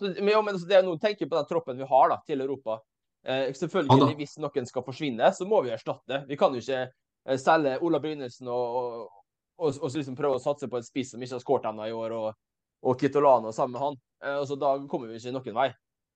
[0.00, 2.18] Altså, men, jo, men altså, det er noe, tenker på den troppen vi har da,
[2.26, 2.78] til Europa.
[3.26, 6.22] Eh, selvfølgelig, Hvis noen skal forsvinne, så må vi erstatte.
[6.28, 9.24] Vi kan jo ikke eh, selge Ola Brynildsen og, og,
[9.58, 11.96] og, og liksom prøve å satse på en spiss som ikke har skåret ennå i
[11.96, 12.30] år, og,
[12.86, 14.00] og Kitolano sammen med han.
[14.24, 15.70] Eh, altså, da kommer vi ikke noen vei.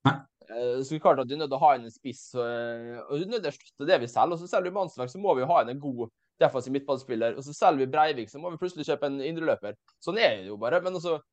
[0.08, 0.18] Nei.
[0.50, 3.18] Eh, så klart at Du er nødt til å ha inn en spiss, eh, og
[3.18, 4.36] du er nødt til å slutte det vi selger.
[4.36, 6.10] Og så selger vi Mannsverk, så må vi ha inn en god
[6.42, 7.36] defensiv midtbanespiller.
[7.38, 9.76] Og så selger vi Breivik, så må vi plutselig kjøpe en indreløper.
[10.02, 10.82] Sånn er det jo bare.
[10.84, 11.24] Men altså, eh,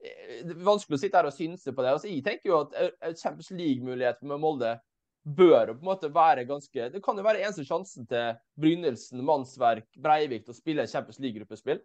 [0.00, 1.90] det er vanskelig å sitte her og synse på det.
[1.92, 4.74] Altså, jeg tenker jo at en Champions League-mulighet med Molde
[5.20, 9.84] bør på en måte være ganske Det kan jo være eneste sjansen til Brynildsen, Mannsverk,
[10.00, 11.82] Breivik til å spille Champions League-gruppespill.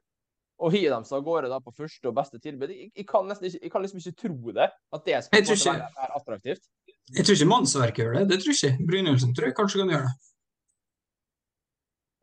[0.63, 2.71] Og hive dem seg av gårde da på første og beste tilbud.
[2.71, 4.69] Jeg, jeg, kan ikke, jeg kan liksom ikke tro det.
[4.95, 6.69] At det skal være, ikke- være attraktivt.
[7.11, 8.23] Jeg tror ikke Mannsverk gjør det.
[8.31, 8.87] Det tror jeg ikke.
[8.87, 10.15] Brynildsen tror jeg kanskje kan gjøre det.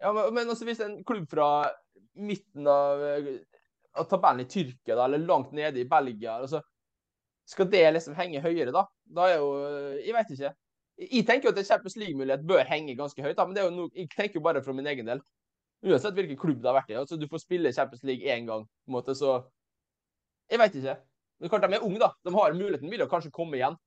[0.03, 1.69] Ja, men, men altså, hvis en klubb fra
[2.19, 3.29] midten av, eh,
[3.99, 6.63] av tabellen i Tyrkia, da, eller langt nede i Belgia altså,
[7.49, 8.87] Skal det liksom henge høyere, da?
[9.05, 9.53] Da er jo
[9.99, 10.53] Jeg vet ikke.
[11.03, 13.71] Jeg tenker jo at en Champions League-mulighet bør henge ganske høyt, da, men det er
[13.71, 15.23] jo noe, jeg tenker jo bare for min egen del.
[15.83, 16.99] Uansett hvilken klubb det har vært i.
[17.01, 19.41] altså Du får spille Champions League én gang, på en måte, så
[20.51, 20.97] Jeg vet ikke.
[21.41, 22.13] Men klart De er unge, da.
[22.25, 23.79] De har muligheten, vil jo kanskje komme igjen.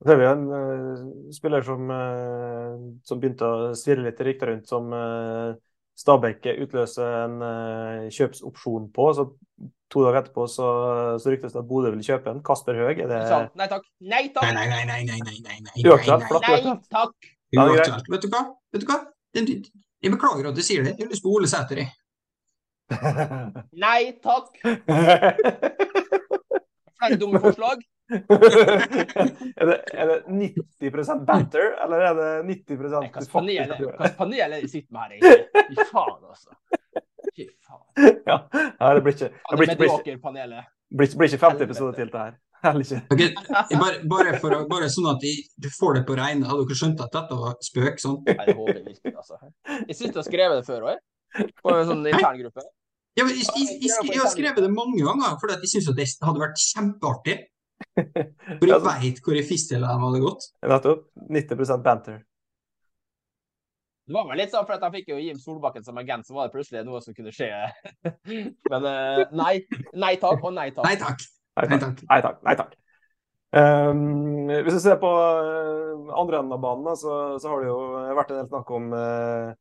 [0.00, 4.70] Det er jo en uh, spiller som, uh, som begynte å svirre litt rykter rundt,
[4.70, 5.52] som uh,
[6.00, 9.08] Stabæk utløser en eh, kjøpsopsjon på.
[9.18, 9.26] Så
[9.92, 10.66] to dager etterpå så,
[11.20, 12.40] så ryktes det at Bodø vil kjøpe en.
[12.46, 13.20] Kasper Høeg, er det?
[13.58, 13.84] Nei takk.
[14.00, 14.48] Nei Nei, takk.
[14.54, 16.46] nei, nei, nei, nei, nei, nei, nei, Uaktuelt, nei, flott.
[16.48, 16.60] nei.
[16.64, 17.30] Nei takk.
[17.58, 18.10] Uaktuelt.
[18.14, 18.42] Vet du hva?
[18.72, 18.98] Vet du hva?
[20.00, 20.94] Jeg beklager at du sier det.
[20.96, 21.90] Jeg har lyst på Ole Sæter, jeg.
[23.84, 24.48] Nei takk.
[27.00, 27.82] Flere dumme forslag.
[28.10, 30.18] Er, det, er det
[30.80, 35.10] 90% banter, eller er det 90 Hvilket panel, er- er det de sitter med her,
[35.16, 35.40] egentlig?
[35.70, 36.50] Fy faen, altså.
[37.36, 37.84] Fy faen.
[38.26, 38.36] Ja,
[38.94, 40.16] det blir ikke, det blir ikke, blir ikke,
[40.90, 42.38] blir ikke, blir ikke 50 episoder til det her.
[42.60, 42.98] Heller ikke.
[43.14, 43.22] Ok,
[43.80, 47.00] bare, bare, for, bare sånn at jeg, du får det på regnet, Hadde dere skjønt
[47.06, 48.02] at dette var spøk?
[48.02, 48.18] sånn?
[48.26, 49.38] Nei, det håper jeg virkelig, altså.
[49.86, 51.00] Jeg syns du har skrevet det før òg,
[51.62, 52.66] på en sånn interngruppe.
[53.18, 53.80] Ja, men jeg, jeg,
[54.12, 57.38] jeg har skrevet det mange ganger for jeg syns det hadde vært kjempeartig.
[57.94, 60.50] For jeg veit hvor i fistela de hadde gått.
[60.66, 61.06] Nettopp.
[61.30, 62.20] 90% banter.
[64.10, 66.34] Det var vel litt sånn for at jeg fikk jo Jim Solbakken som agent, så
[66.34, 67.50] var det plutselig noe som kunne skje.
[68.72, 69.52] Men eh, nei.
[69.94, 70.86] Nei takk og nei takk.
[70.88, 71.26] Nei takk.
[71.60, 72.00] Nei takk.
[72.08, 72.40] Nei takk.
[72.48, 72.76] Nei, takk.
[73.50, 77.78] Um, hvis vi ser på uh, andre enden av banen, så, så har det jo
[78.18, 79.54] vært en del snakk om, uh,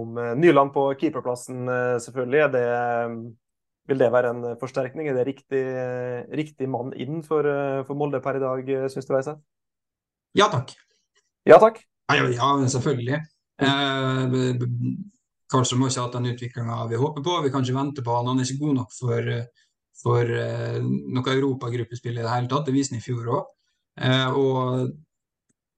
[0.00, 1.68] om Nyland på keeperplassen,
[2.04, 2.48] selvfølgelig.
[2.56, 2.64] Det,
[3.88, 5.08] vil det være en forsterkning?
[5.08, 5.62] Er det riktig,
[6.36, 9.40] riktig mann inn for, uh, for Molde per i dag, syns du, Øystein?
[10.38, 10.74] Ja takk.
[11.48, 11.80] Ja takk.
[12.10, 12.70] Ja, ja, selvfølgelig.
[12.70, 13.20] selvfølgelig.
[13.60, 15.00] Eh,
[15.50, 17.36] Kanskje må ikke ha den utviklinga vi håper på.
[17.42, 18.28] Vi kan ikke vente på han.
[18.30, 22.68] Han er ikke god nok for, eh, for eh, noe europagruppespill i det hele tatt.
[22.68, 23.48] Det viste han i fjor òg.
[23.98, 24.92] Eh, og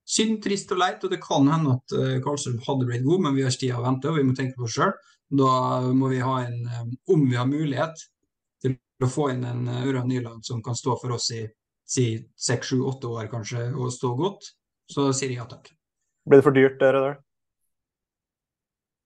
[0.05, 1.01] synd, trist og leit.
[1.03, 3.73] Og det kan hende at eh, Karlstrøm hadde blitt god, men vi har ikke tid
[3.79, 4.93] å vente, og vi må tenke på oss sjøl.
[5.33, 8.01] Da må vi ha en, eh, om vi har mulighet
[8.61, 11.43] til å få inn en eh, Ørjan Nyland som kan stå for oss i
[11.93, 12.07] si
[12.39, 14.45] seks, sju, åtte år kanskje, og stå godt,
[14.89, 15.71] så sier jeg ja takk.
[16.29, 17.17] Blir det for dyrt, Rødøl?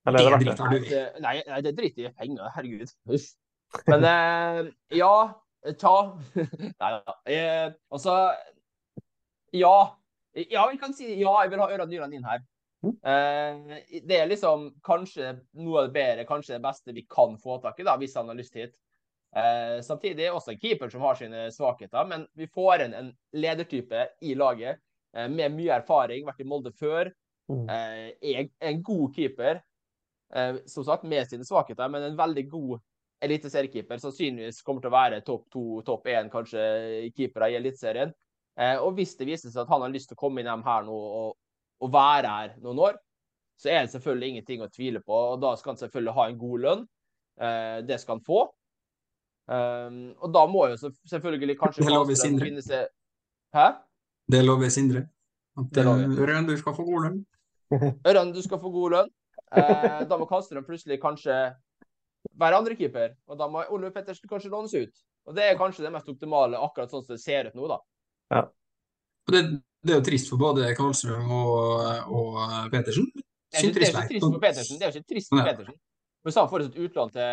[0.08, 0.78] Eller er det verdt det?
[0.78, 0.90] i.
[0.92, 2.52] det, nei, nei, det driter jeg i penger.
[2.56, 2.94] Herregud.
[3.12, 3.28] Uff.
[3.90, 4.60] Men eh,
[4.96, 5.14] ja.
[5.82, 5.96] Ta.
[6.82, 7.16] Nei da.
[7.28, 8.14] Eh, altså
[9.56, 9.74] Ja.
[10.38, 12.44] Ja, vi kan si ja, jeg vil ha Ørjan Nyland inn her.
[12.86, 17.58] Eh, det er liksom kanskje noe av det bedre, kanskje det beste vi kan få
[17.64, 18.76] tak i, da, hvis han har lyst hit.
[19.36, 22.94] Uh, samtidig er det også en keeper som har sine svakheter, men vi får inn
[22.96, 24.80] en ledertype i laget
[25.18, 27.12] uh, med mye erfaring, vært i Molde før.
[27.48, 27.68] Mm.
[27.72, 29.62] Eh, er en god keeper,
[30.68, 32.82] som sagt med sine svakheter, men en veldig god
[33.24, 34.02] eliteseriekeeper.
[34.04, 36.66] Sannsynligvis kommer til å være topp to, topp én kanskje
[37.16, 38.12] keepere i Eliteserien.
[38.84, 40.98] Og hvis det viser seg at han har lyst til å komme inn her nå
[40.98, 41.40] og,
[41.84, 43.00] og være her noen år,
[43.58, 45.18] så er det selvfølgelig ingenting å tvile på.
[45.34, 46.86] og Da skal han selvfølgelig ha en god lønn.
[47.42, 48.46] Eh, det skal han få.
[49.48, 52.44] Um, og da må jo selvfølgelig kanskje Det lover Sindre.
[52.50, 52.90] finne seg
[53.56, 53.68] Hæ?
[54.28, 55.06] Det lover Sindre.
[55.58, 57.22] At eh, Ørjan, du skal få god lønn.
[58.10, 59.14] Ørjan, du skal få god lønn.
[59.56, 61.38] Eh, da må Karlstrøm plutselig kanskje
[62.38, 63.16] være andrekeeper.
[63.32, 65.06] Og da må Oliver Pettersen kanskje lånes ut.
[65.28, 67.80] Og det er kanskje det mest optimale, akkurat sånn som det ser ut nå, da.
[69.28, 69.42] Og det,
[69.84, 72.38] det er jo trist for både Karlstrøm og, og
[72.74, 73.08] Petersen.
[73.14, 74.80] Det er ikke, det er ikke trist for Petersen.
[74.80, 75.48] Det er jo ikke trist for Nei.
[75.52, 75.80] Petersen.
[76.28, 77.26] Hvis han får et utlån til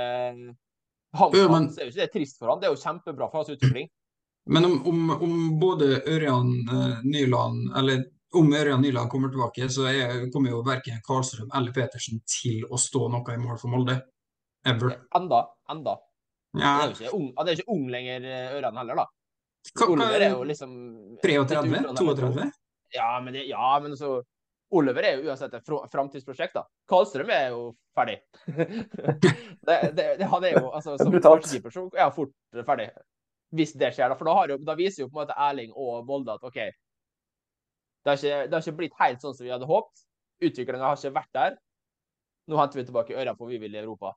[1.15, 2.61] Ja, men- så er jo ikke det trist for han.
[2.61, 3.89] Det er jo kjempebra for hans utvikling.
[4.47, 8.03] Men om, om, om både Ørjan eh, Nyland eller
[8.35, 12.77] om Ørjan Nyland kommer tilbake, så er, kommer jo verken Karlstrøm eller Petersen til å
[12.77, 14.01] stå noe i mål for Molde.
[14.67, 14.99] Ever.
[15.17, 15.45] Enda.
[15.71, 15.95] Enda.
[16.59, 19.07] Ja, Han er jo ikke ung, han er ikke ung lenger, eh, Ørjan heller, da.
[19.87, 20.73] Oliver er jo liksom
[21.23, 21.63] 33?
[21.65, 22.51] litt utlån eller 32?
[22.95, 24.19] Ja, men, det, ja, men så
[24.75, 26.55] Oliver er jo uansett et framtidsprosjekt.
[26.55, 26.65] da.
[26.91, 27.65] Karlstrøm er jo
[27.97, 28.21] ferdig.
[28.47, 32.35] det, det, det, han er jo, altså, Som keeper så er han fort
[32.67, 32.89] ferdig,
[33.55, 34.11] hvis det skjer.
[34.11, 36.59] Da, for da, jo, da, viser jo på en måte Erling og Molde at OK,
[38.05, 40.03] det har, ikke, det har ikke blitt helt sånn som vi hadde håpet.
[40.45, 41.55] Utviklinga har ikke vært der.
[42.51, 44.13] Nå henter vi tilbake øra på vi vil i Europa.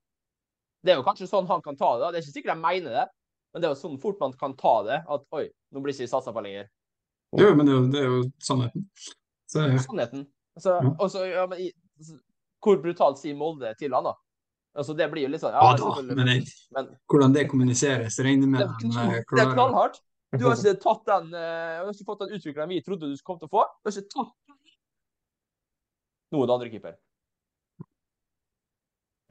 [0.84, 2.10] Det er jo kanskje sånn han kan ta det.
[2.12, 3.06] Det er ikke sikkert de mener det,
[3.58, 5.00] men det er jo sånn fort man kan ta det.
[5.10, 6.67] At oi, nå blir ikke satsa på lenger.
[7.41, 8.84] Jo, men det er jo, det er jo sannheten.
[9.50, 10.28] Så, sannheten.
[10.60, 10.91] Altså, ja.
[11.02, 11.63] Også, ja, men,
[11.98, 12.20] altså,
[12.62, 14.13] hvor brutalt sier Molde til han, da?
[14.78, 16.43] Altså, det blir jo litt sånn Ja, ja da, men, jeg,
[16.78, 19.98] men, hvordan det kommuniseres, regner med det, klarer det er knallhardt.
[20.38, 23.39] Du har ikke tatt den uh, har ikke fått den utviklingen vi trodde du kom
[23.41, 23.65] til å få.
[23.82, 24.56] Du har ikke tatt
[26.36, 26.98] noe det andre keeper.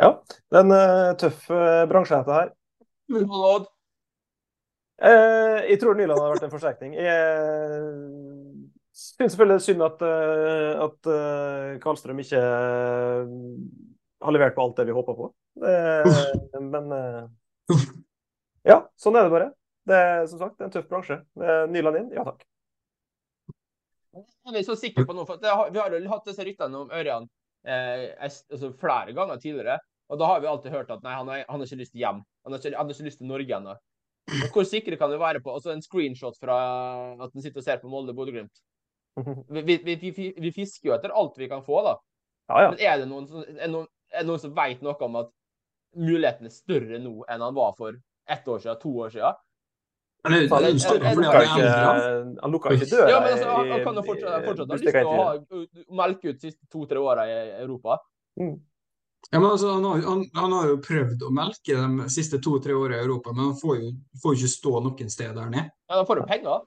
[0.02, 0.10] Ja,
[0.50, 2.52] det er en uh, tøff uh, bransje, dette her.
[3.22, 3.70] Odd?
[4.96, 6.96] Uh, jeg tror Nyland har vært en forsterkning.
[6.96, 7.12] Jeg
[8.96, 10.04] syns selvfølgelig det er synd at,
[10.86, 11.08] at
[11.82, 12.40] Karlstrøm ikke
[14.24, 15.28] har levert på alt det vi håpa på.
[16.72, 16.94] men
[18.72, 19.50] ja, sånn er det bare.
[19.86, 21.20] Det er som sagt en tøff bransje.
[21.68, 22.46] Nyland inn, ja takk.
[24.16, 27.28] Jeg er så sikker på noe, for Vi har jo hatt disse ryttene om Ørjan
[27.66, 29.78] eh, altså flere ganger tidligere.
[30.08, 32.22] Og da har vi alltid hørt at nei, han har, han har ikke lyst hjem.
[32.46, 33.74] Han har ikke, han har ikke lyst til Norge ennå.
[34.54, 36.56] Hvor sikre kan vi være på altså En screenshot fra
[37.14, 38.62] at han sitter og ser på Molde-Bodø-Glimt.
[39.54, 41.94] Vi, vi, vi, vi, fisker jo etter alt vi kan få, da.
[42.50, 42.72] Ja, ja.
[42.74, 45.30] Men er det noen, er noen, er noen som vet noe om at
[45.96, 49.40] muligheten er større nå enn han var for ett år siden, to år siden?
[50.26, 50.32] Han
[52.52, 55.26] lukka ikke døra ja, altså, han, kan jo fortsatt, fortsatt ha lyst til å ha,
[56.02, 58.00] melke ut de siste to-tre åra i Europa.
[58.40, 58.56] Mm.
[59.30, 62.76] Ja, men altså, han, har, han, han, har, jo prøvd å melke de siste to-tre
[62.78, 63.90] åra i Europa, men han får jo
[64.22, 65.70] får ikke stå noen sted der nede.
[65.88, 66.64] Ja, Da får du penger.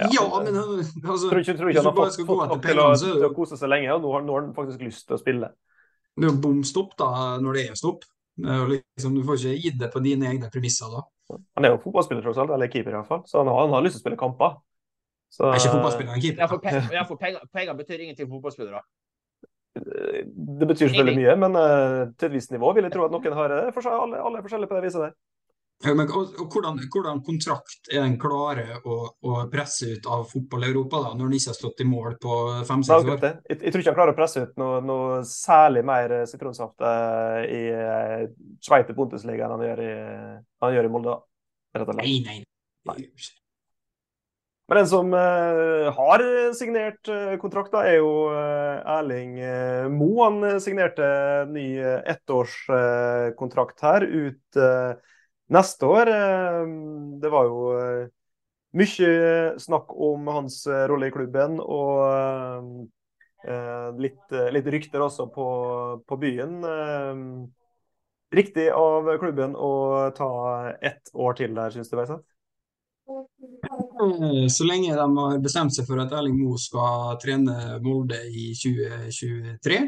[0.00, 2.86] Ja, ja, men altså, tror ikke, tror ikke han har fått, fått nok til å,
[2.96, 5.20] til å kose seg lenge, og nå har, nå har han faktisk lyst til å
[5.20, 5.50] spille.
[6.16, 7.10] Det er jo bom stopp da,
[7.42, 8.06] når det er stopp.
[8.40, 11.04] Liksom, du får ikke gitt det på dine egne premisser da.
[11.56, 13.98] Han er jo fotballspiller, tross alt, eller keeper iallfall, så han har, han har, lyst
[13.98, 14.56] til å spille kamper.
[15.32, 15.46] Så...
[15.48, 16.44] Jeg er ikke fotballspiller, han er keeper.
[16.44, 16.88] Ja, for, penger,
[17.20, 18.82] penger, penger, betyr ingenting for fotballspillere.
[19.72, 23.36] Det betyr selvfølgelig mye, men uh, til et visst nivå vil jeg tro at noen
[23.38, 23.60] har det.
[23.76, 25.14] For alle, alle er forskjellige på det viset der.
[25.82, 30.28] Ja, men, og, og hvordan, hvordan, kontrakt er den klare å, å presse ut av
[30.30, 33.26] fotball-Europa, da, når den ikke har stått i mål på fem-seks år?
[33.48, 36.86] Jeg, jeg, tror ikke han klarer å presse ut noe, noe særlig mer eh, sitronsaft
[36.86, 38.30] uh, i uh,
[38.62, 39.92] Sveiter Bundesliga enn han gjør i,
[40.62, 41.20] han gjør i Molde.
[41.98, 42.42] Nei, nei.
[42.86, 42.98] nei.
[44.72, 46.22] Men den som uh, har
[46.56, 49.36] signert uh, kontrakt, da, er jo uh, Erling
[49.92, 50.14] Mo.
[50.24, 51.04] Han signerte
[51.52, 51.66] ny
[52.08, 54.62] ettårskontrakt her ut
[55.52, 56.08] neste år.
[56.08, 56.66] Eh,
[57.22, 58.10] det var jo eh,
[58.78, 59.12] mye
[59.60, 62.88] snakk om hans eh, rolle i klubben, og
[63.98, 65.44] litt, litt rykter også på,
[66.06, 66.60] på, byen.
[68.30, 69.70] Riktig av klubben å
[70.14, 70.28] ta
[70.78, 72.22] ett år til der, syns du, Veiseth?
[74.50, 79.78] Så lenge de har bestemt seg for at Erling Moe skal trene Molde i 2023,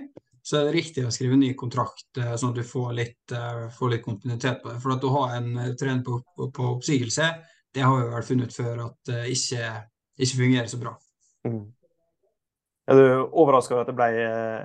[0.44, 3.70] så er det riktig å skrive ny kontrakt, eh, sånn at du får litt, uh,
[3.72, 4.80] får litt kontinuitet på det.
[4.82, 7.30] For at å ha en trener på, på, oppsigelse,
[7.74, 9.70] det har vi vel funnet før at det ikke,
[10.20, 10.92] ikke fungerer så bra.
[11.48, 11.62] Mm.
[12.92, 14.10] Er du overraska over at det ble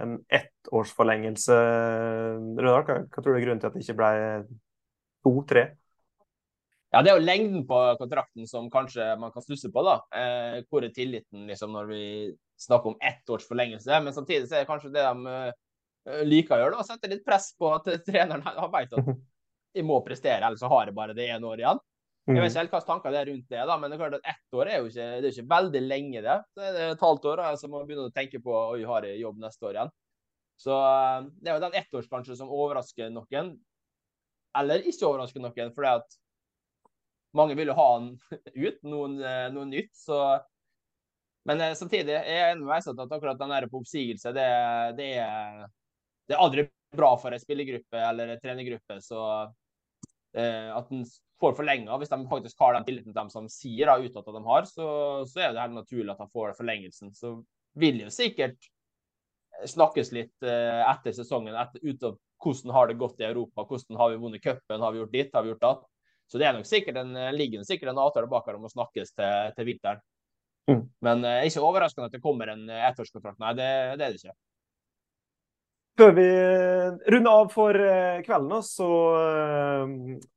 [0.04, 1.60] en ettårsforlengelse,
[2.60, 2.84] Rødal?
[2.84, 4.12] Hva, hva tror du er grunnen til at det ikke ble
[5.24, 5.66] to-tre?
[6.90, 9.84] Ja, Det er jo lengden på kontrakten som kanskje man kan stusse på.
[9.86, 10.00] da.
[10.10, 12.04] Eh, hvor er tilliten liksom, når vi
[12.58, 14.00] snakker om ett års forlengelse?
[14.04, 17.14] Men samtidig så er det kanskje det de uh, liker å gjøre da, og setter
[17.14, 19.14] litt press på at treneren han vet at
[19.78, 21.82] de må prestere, ellers så har jeg bare det ene året igjen.
[22.30, 22.48] Jeg vet mm.
[22.50, 24.58] ikke helt hvilke tanker det er rundt det, da, men det er klart at ett
[24.58, 26.22] år er jo ikke, det er ikke veldig lenge.
[26.26, 26.38] det.
[26.58, 29.22] Det er et halvt år, så må man begynne å tenke på oi, har jeg
[29.22, 29.94] jobb neste år igjen.
[30.60, 33.54] Så eh, det er jo den ettårs kanskje som overrasker noen,
[34.60, 35.74] eller ikke overrasker noen.
[35.78, 36.20] fordi at
[37.38, 38.14] mange vil jo ha den
[38.66, 39.94] ut, noen, eh, noe nytt.
[39.98, 40.40] så
[41.50, 44.50] men samtidig jeg er enig med at akkurat den der på oppsigelse, det,
[45.00, 45.64] det, er,
[46.28, 46.66] det er aldri
[46.96, 49.00] bra for en spillergruppe eller en trenergruppe.
[49.02, 49.22] Så
[50.38, 51.06] eh, at en
[51.40, 54.36] får forlenga, hvis de faktisk har den tilliten til dem som sier da, utad at
[54.36, 54.90] de har, så,
[55.30, 57.14] så, er det helt naturlig at de får forlengelsen.
[57.16, 57.38] Så
[57.80, 58.70] vil jo sikkert
[59.68, 64.12] snakkes litt eh, etter sesongen etter, ut hvordan har det gått i Europa, hvordan har
[64.12, 65.88] vi vunnet cupen, har vi gjort ditt, har vi gjort datt.
[66.30, 69.16] Så det er nok sikkert en, ligger sikkert en avtale bak her om å snakkes
[69.18, 70.02] til, til vinteren.
[70.70, 70.86] Mm.
[71.02, 73.40] Men uh, ikke overraskende at det kommer en uh, ettårskontrakt.
[73.42, 74.38] Nei, det, det, er det ikke.
[76.00, 76.28] Før vi
[77.12, 77.76] runder av for
[78.24, 78.90] kvelden, så,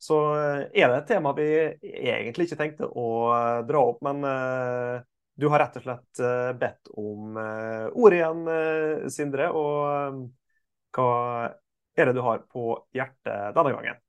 [0.03, 0.17] så,
[0.75, 1.45] er det et tema vi
[1.87, 3.05] egentlig ikke tenkte å
[3.69, 4.01] dra opp.
[4.03, 4.27] Men
[5.39, 6.23] du har rett og slett
[6.59, 8.43] bedt om ordet igjen,
[9.15, 9.53] Sindre.
[9.55, 10.19] Og
[10.99, 11.13] hva
[11.95, 14.02] er det du har på hjertet denne gangen?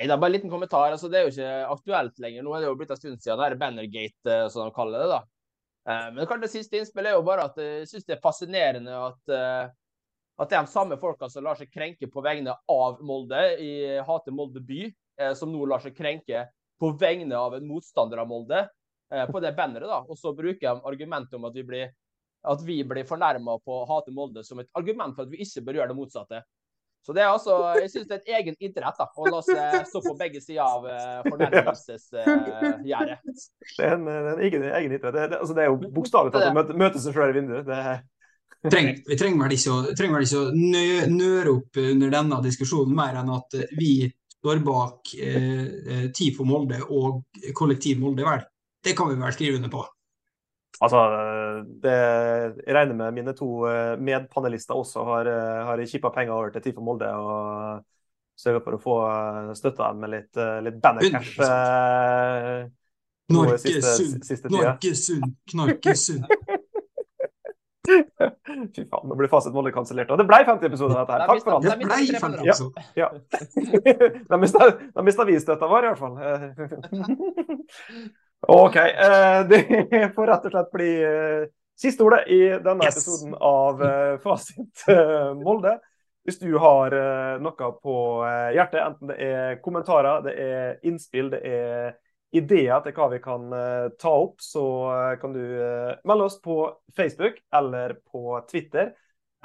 [0.00, 0.94] Nei, det er bare en liten kommentar.
[0.94, 2.44] altså Det er jo ikke aktuelt lenger.
[2.46, 5.10] Nå er det jo blitt en stund siden det er Bannergate, som de kaller det.
[5.12, 5.20] da.
[6.14, 9.34] Men kanskje det siste innspillet er jo bare at jeg syns det er fascinerende at
[10.40, 13.72] at det er de samme folka som lar seg krenke på vegne av Molde i
[14.06, 14.86] Hate Molde by,
[15.20, 16.46] eh, som nå lar seg krenke
[16.80, 19.88] på vegne av en motstander av Molde eh, på det banneret.
[19.90, 21.92] da, Og så bruker de argumentet om at vi blir,
[22.40, 25.92] at blir fornærma på Hate Molde som et argument for at vi ikke bør gjøre
[25.92, 26.42] det motsatte.
[27.06, 29.88] Så det er altså, Jeg syns det er et egen idrett da, å la seg
[29.88, 33.18] stå på begge sider av uh, fornærmelsesgjerdet.
[33.24, 33.40] Uh,
[33.78, 35.14] det er en, en egen, egen idrett.
[35.16, 37.68] Det, det, altså, det er jo bokstavelig talt å møte, møte seg sjøl i vinduet.
[37.68, 38.02] Det er
[38.60, 42.40] Treng, vi trenger vel ikke, å, trenger vel ikke å nø, nøre opp under denne
[42.44, 43.94] diskusjonen mer enn at vi
[44.40, 47.22] står bak eh, TIFO Molde og
[47.56, 48.44] Kollektiv Molde, vel.
[48.84, 49.80] Det kan vi vel skrive under på.
[50.80, 51.00] Altså,
[51.84, 51.94] det,
[52.64, 56.64] jeg regner med mine to eh, medpanelister også har, eh, har kippa penger over til
[56.64, 57.82] TIFO Molde og
[58.40, 58.96] sørga for å få
[59.58, 61.36] støtta dem med litt, litt bannercash.
[63.30, 66.24] Norgesund, Norgesund.
[67.90, 70.10] Fy faen, nå blir Fasit Molde kansellert.
[70.12, 71.20] Og det ble 50 episoder av dette her.
[71.30, 71.64] Takk for alt.
[71.66, 71.86] Det ble
[72.22, 72.80] 50 episoder.
[72.96, 73.08] Ja, ja.
[74.96, 76.14] da mista vi støtta vår, i hvert fall.
[78.48, 78.76] OK.
[78.76, 81.46] Eh, det får rett og slett bli eh,
[81.80, 82.96] siste ordet i denne yes.
[82.96, 84.84] episoden av eh, Fasit
[85.42, 85.78] Molde.
[86.24, 86.92] Hvis du har
[87.40, 87.94] noe på
[88.52, 91.94] hjertet, enten det er kommentarer, det er innspill, det er
[92.36, 93.46] ideer til hva vi kan
[93.98, 94.66] ta opp, så
[95.18, 95.40] kan du
[96.04, 96.58] melde oss på
[96.92, 98.92] Facebook eller på Twitter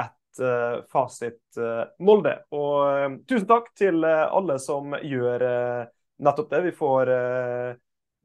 [0.04, 0.44] Et
[0.92, 1.64] Fasit
[2.04, 2.36] Molde.
[2.52, 5.48] Og tusen takk til alle som gjør
[6.28, 6.64] nettopp det.
[6.68, 7.16] Vi får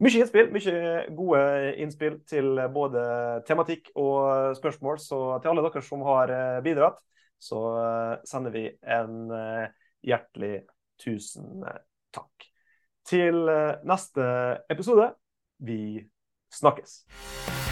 [0.01, 1.43] mye innspill, mye gode
[1.85, 3.05] innspill til både
[3.49, 5.01] tematikk og spørsmål.
[5.03, 6.33] Så til alle dere som har
[6.65, 7.01] bidratt,
[7.41, 7.61] så
[8.29, 9.31] sender vi en
[10.05, 10.63] hjertelig
[11.01, 11.65] tusen
[12.13, 12.51] takk
[13.11, 14.23] til eh, neste
[14.71, 15.11] episode.
[15.59, 16.09] Vi
[16.53, 17.70] snakkes.